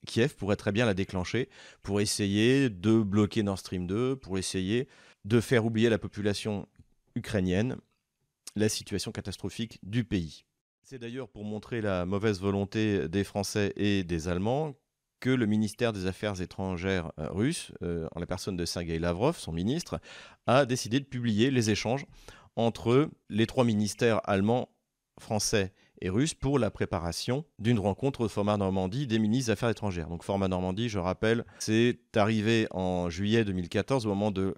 Kiev 0.05 0.35
pourrait 0.35 0.55
très 0.55 0.71
bien 0.71 0.85
la 0.85 0.93
déclencher 0.93 1.49
pour 1.81 1.99
essayer 1.99 2.69
de 2.69 3.01
bloquer 3.01 3.43
Nord 3.43 3.59
Stream 3.59 3.87
2, 3.87 4.17
pour 4.17 4.37
essayer 4.37 4.87
de 5.25 5.41
faire 5.41 5.65
oublier 5.65 5.89
la 5.89 5.97
population 5.97 6.67
ukrainienne 7.15 7.77
la 8.57 8.69
situation 8.69 9.11
catastrophique 9.11 9.79
du 9.83 10.03
pays. 10.03 10.45
C'est 10.83 10.99
d'ailleurs 10.99 11.29
pour 11.29 11.43
montrer 11.43 11.81
la 11.81 12.05
mauvaise 12.05 12.39
volonté 12.39 13.09
des 13.09 13.23
Français 13.23 13.73
et 13.75 14.03
des 14.03 14.27
Allemands 14.27 14.73
que 15.19 15.29
le 15.29 15.45
ministère 15.45 15.93
des 15.93 16.05
Affaires 16.05 16.41
étrangères 16.41 17.11
euh, 17.19 17.27
russe, 17.29 17.71
euh, 17.81 18.07
en 18.15 18.19
la 18.19 18.25
personne 18.25 18.55
de 18.55 18.65
Sergei 18.65 18.99
Lavrov, 18.99 19.37
son 19.37 19.51
ministre, 19.51 19.99
a 20.45 20.65
décidé 20.65 20.99
de 20.99 21.05
publier 21.05 21.51
les 21.51 21.69
échanges 21.69 22.05
entre 22.55 23.09
les 23.29 23.47
trois 23.47 23.63
ministères 23.63 24.21
allemands, 24.23 24.69
français 25.19 25.73
et 26.01 26.09
russes 26.09 26.35
pour 26.35 26.59
la 26.59 26.69
préparation 26.69 27.45
d'une 27.57 27.79
rencontre 27.79 28.21
au 28.21 28.29
format 28.29 28.57
Normandie 28.57 29.07
des 29.07 29.17
ministres 29.17 29.47
des 29.47 29.53
Affaires 29.53 29.69
étrangères. 29.69 30.07
Donc 30.07 30.23
format 30.23 30.47
Normandie, 30.47 30.89
je 30.89 30.99
rappelle, 30.99 31.45
c'est 31.59 31.99
arrivé 32.15 32.67
en 32.71 33.09
juillet 33.09 33.43
2014 33.43 34.05
au 34.05 34.09
moment 34.09 34.31
de 34.31 34.55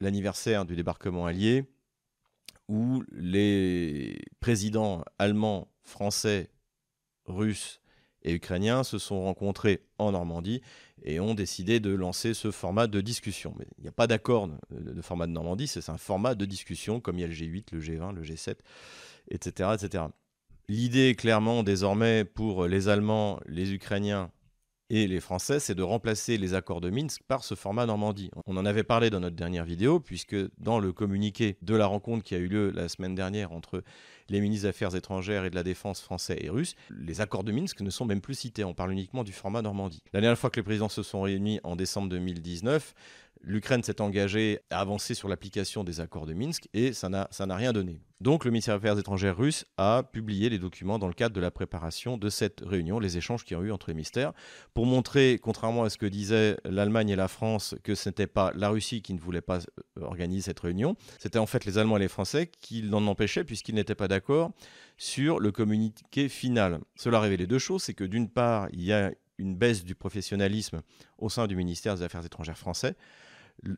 l'anniversaire 0.00 0.64
du 0.64 0.76
débarquement 0.76 1.26
allié 1.26 1.64
où 2.68 3.02
les 3.12 4.18
présidents 4.40 5.04
allemands, 5.18 5.68
français, 5.82 6.50
russes 7.26 7.80
et 8.22 8.32
ukrainiens 8.32 8.82
se 8.82 8.98
sont 8.98 9.22
rencontrés 9.22 9.82
en 9.98 10.12
Normandie 10.12 10.60
et 11.04 11.20
ont 11.20 11.34
décidé 11.34 11.78
de 11.80 11.90
lancer 11.90 12.34
ce 12.34 12.50
format 12.50 12.86
de 12.88 13.00
discussion. 13.00 13.54
Mais 13.58 13.66
il 13.78 13.82
n'y 13.82 13.88
a 13.88 13.92
pas 13.92 14.06
d'accord 14.06 14.48
de, 14.70 15.02
format 15.02 15.26
de 15.26 15.32
Normandie, 15.32 15.68
c'est 15.68 15.88
un 15.88 15.98
format 15.98 16.34
de 16.34 16.44
discussion 16.44 17.00
comme 17.00 17.18
il 17.18 17.22
y 17.22 17.24
a 17.24 17.28
le 17.28 17.34
G8, 17.34 17.66
le 17.72 17.80
G20, 17.80 18.14
le 18.14 18.22
G7, 18.22 18.56
etc. 19.30 19.70
etc. 19.74 20.04
L'idée 20.68 21.14
clairement 21.14 21.62
désormais 21.62 22.24
pour 22.24 22.66
les 22.66 22.88
Allemands, 22.88 23.38
les 23.46 23.72
Ukrainiens 23.72 24.32
et 24.88 25.06
les 25.08 25.20
Français, 25.20 25.58
c'est 25.58 25.74
de 25.74 25.82
remplacer 25.82 26.38
les 26.38 26.54
accords 26.54 26.80
de 26.80 26.90
Minsk 26.90 27.22
par 27.26 27.42
ce 27.42 27.54
format 27.54 27.86
Normandie. 27.86 28.30
On 28.46 28.56
en 28.56 28.64
avait 28.64 28.84
parlé 28.84 29.10
dans 29.10 29.20
notre 29.20 29.34
dernière 29.34 29.64
vidéo, 29.64 29.98
puisque 29.98 30.36
dans 30.58 30.78
le 30.78 30.92
communiqué 30.92 31.56
de 31.62 31.74
la 31.74 31.86
rencontre 31.86 32.22
qui 32.22 32.34
a 32.34 32.38
eu 32.38 32.46
lieu 32.46 32.70
la 32.70 32.88
semaine 32.88 33.14
dernière 33.14 33.52
entre 33.52 33.82
les 34.28 34.40
ministres 34.40 34.64
des 34.64 34.70
Affaires 34.70 34.94
étrangères 34.94 35.44
et 35.44 35.50
de 35.50 35.54
la 35.56 35.62
Défense 35.62 36.00
français 36.00 36.38
et 36.40 36.50
russe, 36.50 36.76
les 36.90 37.20
accords 37.20 37.44
de 37.44 37.52
Minsk 37.52 37.80
ne 37.80 37.90
sont 37.90 38.04
même 38.04 38.20
plus 38.20 38.34
cités. 38.34 38.64
On 38.64 38.74
parle 38.74 38.92
uniquement 38.92 39.24
du 39.24 39.32
format 39.32 39.62
Normandie. 39.62 40.02
La 40.12 40.20
dernière 40.20 40.38
fois 40.38 40.50
que 40.50 40.60
les 40.60 40.64
présidents 40.64 40.88
se 40.88 41.02
sont 41.02 41.22
réunis 41.22 41.60
en 41.64 41.74
décembre 41.74 42.08
2019, 42.08 42.94
l'Ukraine 43.42 43.82
s'est 43.82 44.00
engagée 44.00 44.60
à 44.70 44.80
avancer 44.80 45.14
sur 45.14 45.28
l'application 45.28 45.84
des 45.84 46.00
accords 46.00 46.26
de 46.26 46.34
Minsk 46.34 46.68
et 46.74 46.92
ça 46.92 47.08
n'a 47.08 47.56
rien 47.56 47.72
donné. 47.72 48.00
Donc 48.20 48.46
le 48.46 48.50
ministère 48.50 48.80
des 48.80 48.86
Affaires 48.86 48.98
étrangères 48.98 49.36
russe 49.36 49.66
a 49.76 50.02
publié 50.02 50.48
les 50.48 50.58
documents 50.58 50.98
dans 50.98 51.06
le 51.06 51.12
cadre 51.12 51.34
de 51.34 51.40
la 51.40 51.50
préparation 51.50 52.16
de 52.16 52.30
cette 52.30 52.62
réunion, 52.64 52.98
les 52.98 53.18
échanges 53.18 53.44
qui 53.44 53.54
ont 53.54 53.62
eu 53.62 53.70
entre 53.70 53.88
les 53.88 53.94
ministères, 53.94 54.32
pour 54.72 54.86
montrer, 54.86 55.38
contrairement 55.42 55.84
à 55.84 55.90
ce 55.90 55.98
que 55.98 56.06
disaient 56.06 56.56
l'Allemagne 56.64 57.10
et 57.10 57.16
la 57.16 57.28
France, 57.28 57.74
que 57.82 57.94
ce 57.94 58.08
n'était 58.08 58.26
pas 58.26 58.52
la 58.54 58.70
Russie 58.70 59.02
qui 59.02 59.12
ne 59.12 59.20
voulait 59.20 59.42
pas 59.42 59.58
euh, 59.58 60.02
organiser 60.02 60.42
cette 60.42 60.60
réunion, 60.60 60.96
c'était 61.18 61.38
en 61.38 61.46
fait 61.46 61.66
les 61.66 61.76
Allemands 61.76 61.98
et 61.98 62.00
les 62.00 62.08
Français 62.08 62.50
qui 62.60 62.80
l'en 62.80 63.06
empêchaient 63.06 63.44
puisqu'ils 63.44 63.74
n'étaient 63.74 63.94
pas 63.94 64.08
d'accord 64.08 64.52
sur 64.96 65.38
le 65.38 65.52
communiqué 65.52 66.30
final. 66.30 66.80
Cela 66.94 67.20
révélait 67.20 67.46
deux 67.46 67.58
choses, 67.58 67.82
c'est 67.82 67.94
que 67.94 68.04
d'une 68.04 68.30
part, 68.30 68.68
il 68.72 68.82
y 68.82 68.94
a 68.94 69.12
une 69.38 69.54
baisse 69.54 69.84
du 69.84 69.94
professionnalisme 69.94 70.80
au 71.18 71.28
sein 71.28 71.46
du 71.46 71.56
ministère 71.56 71.94
des 71.96 72.02
Affaires 72.02 72.24
étrangères 72.24 72.58
français, 72.58 72.96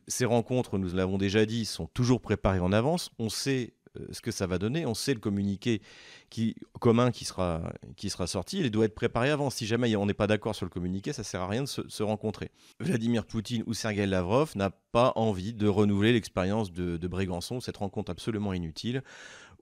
ces 0.07 0.25
rencontres, 0.25 0.77
nous 0.77 0.93
l'avons 0.93 1.17
déjà 1.17 1.45
dit, 1.45 1.65
sont 1.65 1.87
toujours 1.87 2.21
préparées 2.21 2.59
en 2.59 2.71
avance. 2.71 3.11
On 3.19 3.29
sait 3.29 3.73
ce 4.11 4.21
que 4.21 4.31
ça 4.31 4.47
va 4.47 4.57
donner. 4.57 4.85
On 4.85 4.93
sait 4.93 5.13
le 5.13 5.19
communiqué 5.19 5.81
qui, 6.29 6.55
commun 6.79 7.11
qui 7.11 7.25
sera, 7.25 7.73
qui 7.95 8.09
sera 8.09 8.27
sorti. 8.27 8.59
Il 8.59 8.71
doit 8.71 8.85
être 8.85 8.95
préparé 8.95 9.29
avant. 9.29 9.49
Si 9.49 9.65
jamais 9.65 9.95
on 9.95 10.05
n'est 10.05 10.13
pas 10.13 10.27
d'accord 10.27 10.55
sur 10.55 10.65
le 10.65 10.69
communiqué, 10.69 11.13
ça 11.13 11.23
sert 11.23 11.41
à 11.41 11.47
rien 11.47 11.63
de 11.63 11.67
se, 11.67 12.03
rencontrer. 12.03 12.51
Vladimir 12.79 13.25
Poutine 13.25 13.63
ou 13.65 13.73
Sergei 13.73 14.05
Lavrov 14.05 14.55
n'a 14.55 14.69
pas 14.69 15.13
envie 15.15 15.53
de 15.53 15.67
renouveler 15.67 16.13
l'expérience 16.13 16.71
de, 16.71 16.97
de, 16.97 17.07
Brégançon, 17.07 17.59
cette 17.59 17.77
rencontre 17.77 18.11
absolument 18.11 18.53
inutile, 18.53 19.03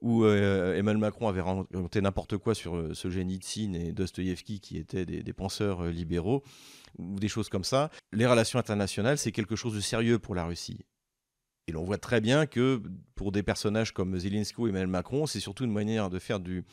où 0.00 0.24
euh, 0.24 0.76
Emmanuel 0.76 0.98
Macron 0.98 1.28
avait 1.28 1.40
raconté 1.40 2.00
n'importe 2.00 2.36
quoi 2.36 2.54
sur 2.54 2.76
euh, 2.76 2.92
et 2.94 3.92
Dostoïevski, 3.92 4.60
qui 4.60 4.76
étaient 4.76 5.04
des, 5.04 5.32
penseurs 5.32 5.84
libéraux 5.84 6.42
ou 6.98 7.18
des 7.18 7.28
choses 7.28 7.48
comme 7.48 7.64
ça. 7.64 7.90
Les 8.12 8.26
relations 8.26 8.58
internationales, 8.58 9.18
c'est 9.18 9.32
quelque 9.32 9.56
chose 9.56 9.74
de 9.74 9.80
sérieux 9.80 10.18
pour 10.18 10.34
la 10.34 10.44
Russie. 10.44 10.84
Et 11.68 11.72
l'on 11.72 11.84
voit 11.84 11.98
très 11.98 12.22
bien 12.22 12.46
que 12.46 12.80
pour 13.14 13.30
des 13.30 13.42
personnages 13.42 13.92
comme 13.92 14.18
Zelensky 14.18 14.58
ou 14.58 14.68
Emmanuel 14.68 14.88
Macron, 14.88 15.26
c'est 15.26 15.38
surtout 15.38 15.64
une 15.64 15.72
manière 15.72 16.08
de 16.08 16.18
faire 16.18 16.40
de 16.40 16.64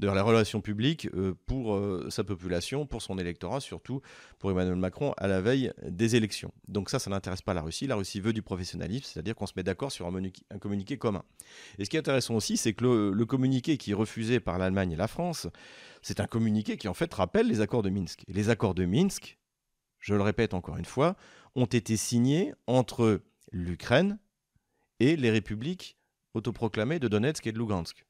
la 0.00 0.22
relation 0.24 0.60
publique 0.60 1.08
euh, 1.14 1.34
pour 1.46 1.76
euh, 1.76 2.08
sa 2.10 2.24
population, 2.24 2.84
pour 2.84 3.00
son 3.00 3.16
électorat, 3.16 3.60
surtout 3.60 4.02
pour 4.40 4.50
Emmanuel 4.50 4.74
Macron 4.74 5.14
à 5.18 5.28
la 5.28 5.40
veille 5.40 5.72
des 5.86 6.16
élections. 6.16 6.52
Donc 6.66 6.90
ça, 6.90 6.98
ça 6.98 7.10
n'intéresse 7.10 7.42
pas 7.42 7.54
la 7.54 7.62
Russie. 7.62 7.86
La 7.86 7.94
Russie 7.94 8.18
veut 8.18 8.32
du 8.32 8.42
professionnalisme, 8.42 9.04
c'est-à-dire 9.04 9.36
qu'on 9.36 9.46
se 9.46 9.52
met 9.54 9.62
d'accord 9.62 9.92
sur 9.92 10.08
un, 10.08 10.58
communiqué 10.58 10.98
commun. 10.98 11.22
Et 11.78 11.84
ce 11.84 11.90
qui 11.90 11.94
est 11.94 12.00
intéressant 12.00 12.34
aussi, 12.34 12.56
c'est 12.56 12.72
que 12.72 12.82
le, 12.82 13.12
le, 13.12 13.26
communiqué 13.26 13.76
qui 13.76 13.92
est 13.92 13.94
refusé 13.94 14.40
par 14.40 14.58
l'Allemagne 14.58 14.90
et 14.90 14.96
la 14.96 15.06
France, 15.06 15.46
c'est 16.02 16.18
un 16.18 16.26
communiqué 16.26 16.76
qui 16.76 16.88
en 16.88 16.94
fait 16.94 17.14
rappelle 17.14 17.46
les 17.46 17.60
accords 17.60 17.82
de 17.82 17.90
Minsk. 17.90 18.24
Et 18.26 18.32
les 18.32 18.48
accords 18.48 18.74
de 18.74 18.84
Minsk, 18.84 19.38
je 20.00 20.16
le 20.16 20.22
répète 20.22 20.54
encore 20.54 20.76
une 20.76 20.84
fois, 20.84 21.14
ont 21.54 21.66
été 21.66 21.96
signés 21.96 22.52
entre 22.66 23.20
l'Ukraine 23.52 24.18
et 25.00 25.16
les 25.16 25.30
républiques 25.30 25.96
autoproclamées 26.34 26.98
de 26.98 27.08
Donetsk 27.08 27.46
et 27.46 27.52
de 27.52 27.58
Lugansk. 27.58 28.04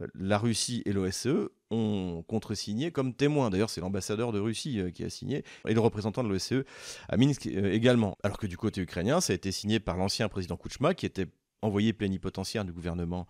Euh, 0.00 0.06
la 0.14 0.38
Russie 0.38 0.82
et 0.84 0.92
l'OSCE 0.92 1.50
ont 1.70 2.22
contresigné 2.26 2.90
comme 2.90 3.14
témoins. 3.14 3.50
D'ailleurs, 3.50 3.70
c'est 3.70 3.80
l'ambassadeur 3.80 4.32
de 4.32 4.38
Russie 4.38 4.80
euh, 4.80 4.90
qui 4.90 5.04
a 5.04 5.10
signé 5.10 5.44
et 5.66 5.74
le 5.74 5.80
représentant 5.80 6.22
de 6.22 6.28
l'OSCE 6.28 6.64
à 7.08 7.16
Minsk 7.16 7.46
euh, 7.46 7.72
également. 7.72 8.16
Alors 8.22 8.38
que 8.38 8.46
du 8.46 8.56
côté 8.56 8.80
ukrainien, 8.80 9.20
ça 9.20 9.32
a 9.32 9.36
été 9.36 9.52
signé 9.52 9.80
par 9.80 9.96
l'ancien 9.96 10.28
président 10.28 10.56
Kouchma 10.56 10.94
qui 10.94 11.06
était 11.06 11.26
envoyé 11.60 11.92
plénipotentiaire 11.92 12.64
du 12.64 12.72
gouvernement 12.72 13.26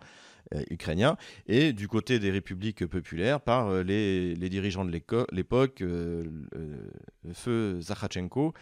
ukrainien, 0.69 1.17
et 1.47 1.73
du 1.73 1.87
côté 1.87 2.19
des 2.19 2.29
républiques 2.29 2.85
populaires 2.85 3.41
par 3.41 3.83
les, 3.83 4.35
dirigeants 4.35 4.85
de 4.85 4.91
l'époque, 5.31 5.83
Feu 7.33 7.81
Zakhachenko 7.81 8.53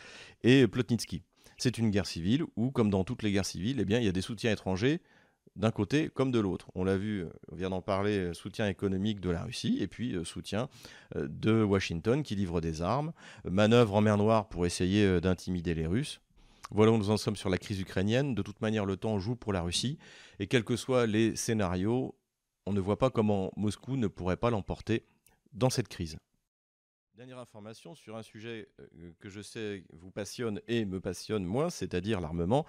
et 0.43 0.67
Plotnitsky. 0.67 1.21
C'est 1.57 1.77
une 1.77 1.89
guerre 1.89 2.05
civile 2.05 2.43
où, 2.55 2.71
comme 2.71 2.89
dans 2.89 3.03
toutes 3.03 3.23
les 3.23 3.31
guerres 3.31 3.45
civiles, 3.45 3.79
eh 3.79 3.95
il 3.95 4.03
y 4.03 4.07
a 4.07 4.11
des 4.11 4.21
soutiens 4.21 4.51
étrangers 4.51 5.01
d'un 5.55 5.71
côté 5.71 6.09
comme 6.09 6.31
de 6.31 6.39
l'autre. 6.39 6.69
On 6.75 6.83
l'a 6.83 6.97
vu, 6.97 7.25
on 7.51 7.55
vient 7.55 7.71
d'en 7.71 7.81
parler, 7.81 8.31
soutien 8.33 8.67
économique 8.67 9.19
de 9.19 9.31
la 9.31 9.43
Russie 9.43 9.77
et 9.79 9.87
puis 9.87 10.15
soutien 10.23 10.69
de 11.15 11.63
Washington 11.63 12.21
qui 12.21 12.35
livre 12.35 12.61
des 12.61 12.83
armes, 12.83 13.11
manœuvre 13.43 13.95
en 13.95 14.01
mer 14.01 14.17
Noire 14.17 14.49
pour 14.49 14.67
essayer 14.67 15.19
d'intimider 15.19 15.73
les 15.73 15.87
Russes. 15.87 16.21
Voilà 16.69 16.91
où 16.91 16.97
nous 16.97 17.09
en 17.09 17.17
sommes 17.17 17.35
sur 17.35 17.49
la 17.49 17.57
crise 17.57 17.79
ukrainienne. 17.79 18.35
De 18.35 18.41
toute 18.41 18.61
manière, 18.61 18.85
le 18.85 18.97
temps 18.97 19.19
joue 19.19 19.35
pour 19.35 19.53
la 19.53 19.61
Russie. 19.61 19.97
Et 20.39 20.47
quels 20.47 20.63
que 20.63 20.75
soient 20.75 21.07
les 21.07 21.35
scénarios, 21.35 22.13
on 22.65 22.73
ne 22.73 22.79
voit 22.79 22.99
pas 22.99 23.09
comment 23.09 23.51
Moscou 23.55 23.95
ne 23.95 24.07
pourrait 24.07 24.37
pas 24.37 24.49
l'emporter 24.49 25.05
dans 25.53 25.69
cette 25.69 25.87
crise. 25.87 26.17
Dernière 27.17 27.39
information 27.39 27.95
sur 27.95 28.15
un 28.15 28.21
sujet 28.21 28.67
euh, 28.80 29.12
que 29.19 29.27
je 29.27 29.41
sais 29.41 29.84
vous 29.91 30.12
passionne 30.12 30.62
et 30.67 30.86
me 30.86 30.99
passionne 30.99 31.43
moins, 31.45 31.71
c'est-à-dire 31.71 32.21
l'armement. 32.21 32.63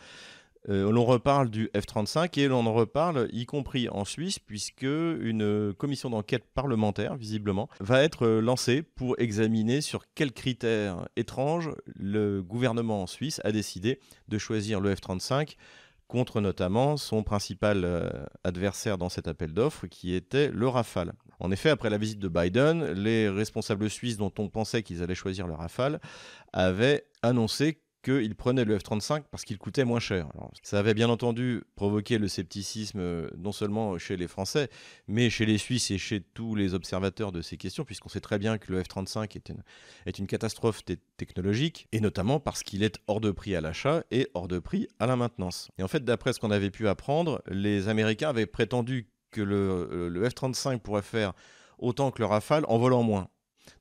Euh, 0.71 0.91
l'on 0.91 1.05
reparle 1.05 1.51
du 1.51 1.69
F-35 1.75 2.41
et 2.41 2.49
l'on 2.49 2.65
en 2.65 2.73
reparle 2.73 3.29
y 3.31 3.45
compris 3.45 3.91
en 3.91 4.07
Suisse 4.07 4.39
puisque 4.39 4.85
une 4.85 5.75
commission 5.75 6.09
d'enquête 6.09 6.47
parlementaire, 6.55 7.15
visiblement, 7.15 7.69
va 7.81 8.03
être 8.03 8.27
lancée 8.27 8.81
pour 8.81 9.21
examiner 9.21 9.83
sur 9.83 10.05
quels 10.15 10.33
critères 10.33 11.07
étranges 11.17 11.71
le 11.95 12.41
gouvernement 12.41 13.03
en 13.03 13.07
Suisse 13.07 13.43
a 13.45 13.53
décidé 13.53 14.01
de 14.29 14.39
choisir 14.39 14.81
le 14.81 14.95
F-35 14.95 15.57
contre 16.09 16.40
notamment 16.40 16.97
son 16.97 17.23
principal 17.23 17.85
euh, 17.85 18.11
adversaire 18.42 18.99
dans 18.99 19.09
cet 19.09 19.29
appel 19.29 19.53
d'offres 19.53 19.87
qui 19.87 20.14
était 20.14 20.49
le 20.49 20.66
Rafale. 20.66 21.12
En 21.38 21.53
effet, 21.53 21.71
après 21.71 21.90
la 21.90 21.99
visite 21.99 22.18
de 22.18 22.29
Biden, 22.29 22.85
les 22.92 23.29
responsables 23.29 23.88
suisses 23.88 24.16
dont 24.16 24.33
on 24.38 24.49
pensait 24.49 24.83
qu'ils 24.83 25.03
allaient 25.03 25.14
choisir 25.14 25.47
le 25.47 25.55
Rafale 25.55 26.01
avaient 26.53 27.05
annoncé 27.23 27.83
qu'il 28.03 28.35
prenait 28.35 28.65
le 28.65 28.79
F-35 28.79 29.25
parce 29.31 29.45
qu'il 29.45 29.59
coûtait 29.59 29.85
moins 29.85 30.01
cher. 30.01 30.29
ça 30.63 30.79
avait 30.79 30.95
bien 30.95 31.09
entendu 31.09 31.63
provoqué 31.75 32.19
le 32.19 32.29
scepticisme 32.29 33.01
euh, 33.01 33.29
non 33.37 33.53
seulement 33.53 33.99
chez 33.99 34.17
les 34.17 34.29
Français, 34.29 34.69
mais 35.07 35.31
chez 35.31 35.47
les 35.47 35.59
Suisses 35.59 35.91
et 35.91 35.99
chez 35.99 36.21
tous 36.21 36.55
les 36.55 36.75
observateurs 36.75 37.33
de 37.33 37.43
ces 37.43 37.57
questions, 37.57 37.85
puisqu'on 37.85 38.09
sait 38.09 38.21
très 38.21 38.39
bien 38.39 38.59
que 38.59 38.73
le 38.73 38.83
F-35 38.83 39.37
est 40.07 40.19
une, 40.19 40.27
catastrophe 40.27 40.83
technologique, 41.17 41.89
et 41.93 42.01
notamment 42.01 42.41
parce 42.41 42.63
qu'il 42.63 42.83
est 42.83 42.99
hors 43.07 43.21
de 43.21 43.31
prix 43.31 43.55
à 43.57 43.61
l'achat 43.61 44.05
et 44.11 44.29
hors 44.35 44.49
de 44.49 44.59
prix 44.59 44.89
à 44.99 45.07
la 45.07 45.17
maintenance. 45.17 45.71
Et 45.79 45.83
en 45.83 45.89
fait, 45.89 46.05
d'après 46.05 46.33
ce 46.33 46.41
qu'on 46.41 46.51
avait 46.51 46.71
pu 46.71 46.89
apprendre, 46.89 47.43
les 47.49 47.89
Américains 47.89 48.29
avaient 48.29 48.47
prétendu 48.47 49.09
que 49.31 49.41
le, 49.41 49.89
euh, 49.93 50.09
le 50.09 50.29
F-35 50.29 50.79
pourrait 50.81 51.03
faire 51.03 51.33
autant 51.79 52.11
que 52.11 52.21
le 52.21 52.27
Rafale 52.27 52.65
en 52.69 52.79
volant 52.79 53.03
moins. 53.03 53.29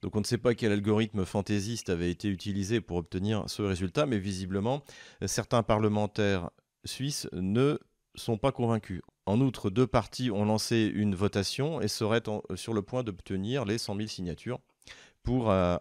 Donc 0.01 0.15
on 0.15 0.19
ne 0.19 0.25
sait 0.25 0.37
pas 0.37 0.55
quel 0.55 0.71
algorithme 0.71 1.25
fantaisiste 1.25 1.89
avait 1.89 2.11
été 2.11 2.27
utilisé 2.29 2.81
pour 2.81 2.97
obtenir 2.97 3.43
ce 3.47 3.61
résultat, 3.61 4.05
mais 4.05 4.19
visiblement, 4.19 4.83
certains 5.25 5.63
parlementaires 5.63 6.49
suisses 6.85 7.27
ne 7.33 7.79
sont 8.15 8.37
pas 8.37 8.51
convaincus. 8.51 9.01
En 9.25 9.41
outre, 9.41 9.69
deux 9.69 9.87
partis 9.87 10.31
ont 10.31 10.45
lancé 10.45 10.91
une 10.93 11.15
votation 11.15 11.81
et 11.81 11.87
seraient 11.87 12.23
sur 12.55 12.73
le 12.73 12.81
point 12.81 13.03
d'obtenir 13.03 13.65
les 13.65 13.77
100 13.77 13.95
000 13.95 14.07
signatures 14.07 14.59
pour 15.23 15.51
euh, 15.51 15.77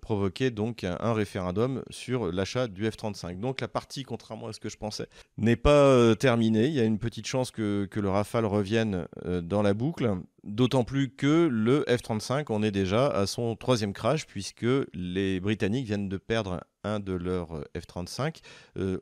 provoquer 0.00 0.50
donc 0.50 0.84
un, 0.84 1.12
référendum 1.12 1.82
sur 1.90 2.32
l'achat 2.32 2.68
du 2.68 2.88
F-35. 2.88 3.38
Donc 3.38 3.60
la 3.60 3.68
partie, 3.68 4.02
contrairement 4.02 4.48
à 4.48 4.52
ce 4.52 4.60
que 4.60 4.68
je 4.68 4.76
pensais, 4.76 5.08
n'est 5.36 5.56
pas 5.56 5.86
euh, 5.86 6.14
terminée. 6.14 6.66
Il 6.66 6.74
y 6.74 6.80
a 6.80 6.84
une 6.84 6.98
petite 6.98 7.26
chance 7.26 7.50
que, 7.50 7.88
le 7.94 8.08
Rafale 8.08 8.46
revienne 8.46 9.06
euh, 9.24 9.40
dans 9.40 9.62
la 9.62 9.74
boucle. 9.74 10.16
D'autant 10.42 10.84
plus 10.84 11.08
que 11.10 11.48
le 11.50 11.84
F-35 11.88 12.52
en 12.52 12.62
est 12.62 12.70
déjà 12.70 13.06
à 13.06 13.26
son 13.26 13.56
troisième 13.56 13.92
crash, 13.92 14.26
puisque 14.26 14.66
les 14.92 15.40
Britanniques 15.40 15.86
viennent 15.86 16.08
de 16.08 16.18
perdre 16.18 16.60
un 16.82 17.00
de 17.00 17.12
leurs 17.12 17.56
euh, 17.56 17.64
F-35 17.76 18.42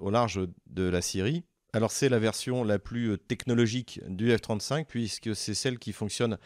au 0.01 0.11
large 0.11 0.41
de 0.67 0.85
la 0.85 1.01
Syrie. 1.01 1.45
Alors 1.73 1.91
c'est 1.91 2.11
la 2.11 2.19
version 2.19 2.65
la 2.65 2.79
plus 2.79 3.17
technologique 3.17 4.01
du 4.07 4.31
F-35 4.31 4.85
puisque 4.85 5.35
c'est 5.35 5.55
celle 5.55 5.79
qui 5.79 5.93
fonctionne 5.93 6.37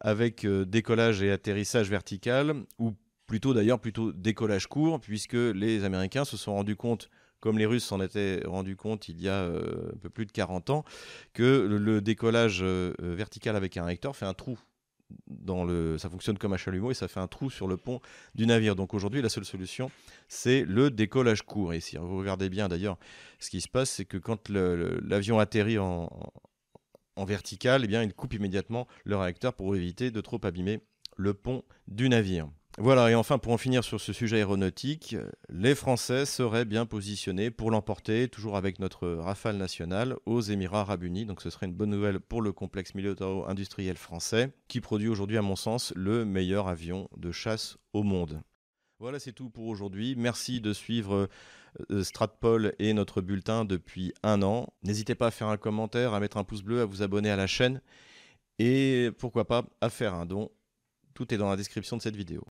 avec 0.00 0.44
décollage 0.44 1.22
et 1.22 1.30
atterrissage 1.30 1.88
vertical 1.88 2.64
ou 2.78 2.92
plutôt 3.32 3.54
d'ailleurs 3.54 3.80
plutôt 3.80 4.12
décollage 4.12 4.66
court, 4.66 5.00
puisque 5.00 5.32
les 5.32 5.84
Américains 5.84 6.26
se 6.26 6.36
sont 6.36 6.52
rendus 6.52 6.76
compte 6.76 7.08
comme 7.40 7.56
les 7.56 7.64
Russes 7.64 7.86
s'en 7.86 7.98
étaient 8.02 8.42
rendus 8.44 8.76
compte 8.76 9.08
il 9.08 9.22
y 9.22 9.28
a 9.30 9.44
euh, 9.44 9.90
un 9.94 9.96
peu 9.96 10.10
plus 10.10 10.26
de 10.26 10.32
40 10.32 10.68
ans, 10.68 10.84
que 11.32 11.66
le, 11.66 12.02
décollage 12.02 12.60
euh, 12.62 12.92
vertical 13.00 13.56
avec 13.56 13.78
un 13.78 13.86
réacteur 13.86 14.14
fait 14.14 14.26
un 14.26 14.34
trou. 14.34 14.58
Dans 15.28 15.64
le, 15.64 15.96
ça 15.96 16.10
fonctionne 16.10 16.36
comme 16.36 16.52
un 16.52 16.58
chalumeau 16.58 16.90
et 16.90 16.94
ça 16.94 17.08
fait 17.08 17.20
un 17.20 17.26
trou 17.26 17.48
sur 17.48 17.68
le 17.68 17.78
pont 17.78 18.02
du 18.34 18.46
navire. 18.46 18.76
Donc 18.76 18.92
aujourd'hui, 18.92 19.22
la 19.22 19.30
seule 19.30 19.46
solution, 19.46 19.90
c'est 20.28 20.66
le 20.66 20.90
décollage 20.90 21.40
court. 21.40 21.72
Et 21.72 21.80
si 21.80 21.96
vous 21.96 22.18
regardez 22.18 22.50
bien 22.50 22.68
d'ailleurs, 22.68 22.98
ce 23.38 23.48
qui 23.48 23.62
se 23.62 23.68
passe, 23.68 23.88
c'est 23.88 24.04
que 24.04 24.18
quand 24.18 24.50
l'avion 24.50 25.38
atterrit 25.38 25.78
en, 25.78 26.10
en 27.16 27.24
vertical, 27.24 27.80
eh 27.84 27.86
bien, 27.86 28.02
il 28.02 28.12
coupe 28.12 28.34
immédiatement 28.34 28.86
le 29.04 29.16
réacteur 29.16 29.54
pour 29.54 29.74
éviter 29.74 30.10
de 30.10 30.20
trop 30.20 30.40
abîmer 30.44 30.82
le 31.16 31.32
pont 31.32 31.62
du 31.88 32.10
navire. 32.10 32.50
Voilà, 32.78 33.10
et 33.10 33.14
enfin 33.14 33.36
pour 33.36 33.52
en 33.52 33.58
finir 33.58 33.84
sur 33.84 34.00
ce 34.00 34.14
sujet 34.14 34.38
aéronautique, 34.38 35.14
les 35.50 35.74
Français 35.74 36.24
seraient 36.24 36.64
bien 36.64 36.86
positionnés 36.86 37.50
pour 37.50 37.70
l'emporter, 37.70 38.28
toujours 38.28 38.56
avec 38.56 38.78
notre 38.78 39.08
rafale 39.08 39.58
nationale, 39.58 40.16
aux 40.24 40.40
Émirats 40.40 40.80
arabes 40.80 41.02
unis. 41.02 41.26
Donc 41.26 41.42
ce 41.42 41.50
serait 41.50 41.66
une 41.66 41.74
bonne 41.74 41.90
nouvelle 41.90 42.18
pour 42.18 42.40
le 42.40 42.50
complexe 42.52 42.94
militaro-industriel 42.94 43.98
français, 43.98 44.52
qui 44.68 44.80
produit 44.80 45.08
aujourd'hui, 45.08 45.36
à 45.36 45.42
mon 45.42 45.54
sens, 45.54 45.92
le 45.96 46.24
meilleur 46.24 46.66
avion 46.66 47.10
de 47.14 47.30
chasse 47.30 47.76
au 47.92 48.02
monde. 48.04 48.40
Voilà, 49.00 49.18
c'est 49.18 49.32
tout 49.32 49.50
pour 49.50 49.66
aujourd'hui. 49.66 50.14
Merci 50.16 50.62
de 50.62 50.72
suivre 50.72 51.28
euh, 51.90 52.02
Stratpol 52.02 52.74
et 52.78 52.94
notre 52.94 53.20
bulletin 53.20 53.66
depuis 53.66 54.14
un 54.22 54.40
an. 54.42 54.72
N'hésitez 54.82 55.14
pas 55.14 55.26
à 55.26 55.30
faire 55.30 55.48
un 55.48 55.58
commentaire, 55.58 56.14
à 56.14 56.20
mettre 56.20 56.38
un 56.38 56.44
pouce 56.44 56.62
bleu, 56.62 56.80
à 56.80 56.86
vous 56.86 57.02
abonner 57.02 57.30
à 57.30 57.36
la 57.36 57.46
chaîne 57.46 57.82
et 58.58 59.10
pourquoi 59.18 59.46
pas 59.46 59.64
à 59.82 59.90
faire 59.90 60.14
un 60.14 60.24
don. 60.24 60.50
Tout 61.14 61.34
est 61.34 61.36
dans 61.36 61.50
la 61.50 61.56
description 61.56 61.98
de 61.98 62.02
cette 62.02 62.16
vidéo. 62.16 62.46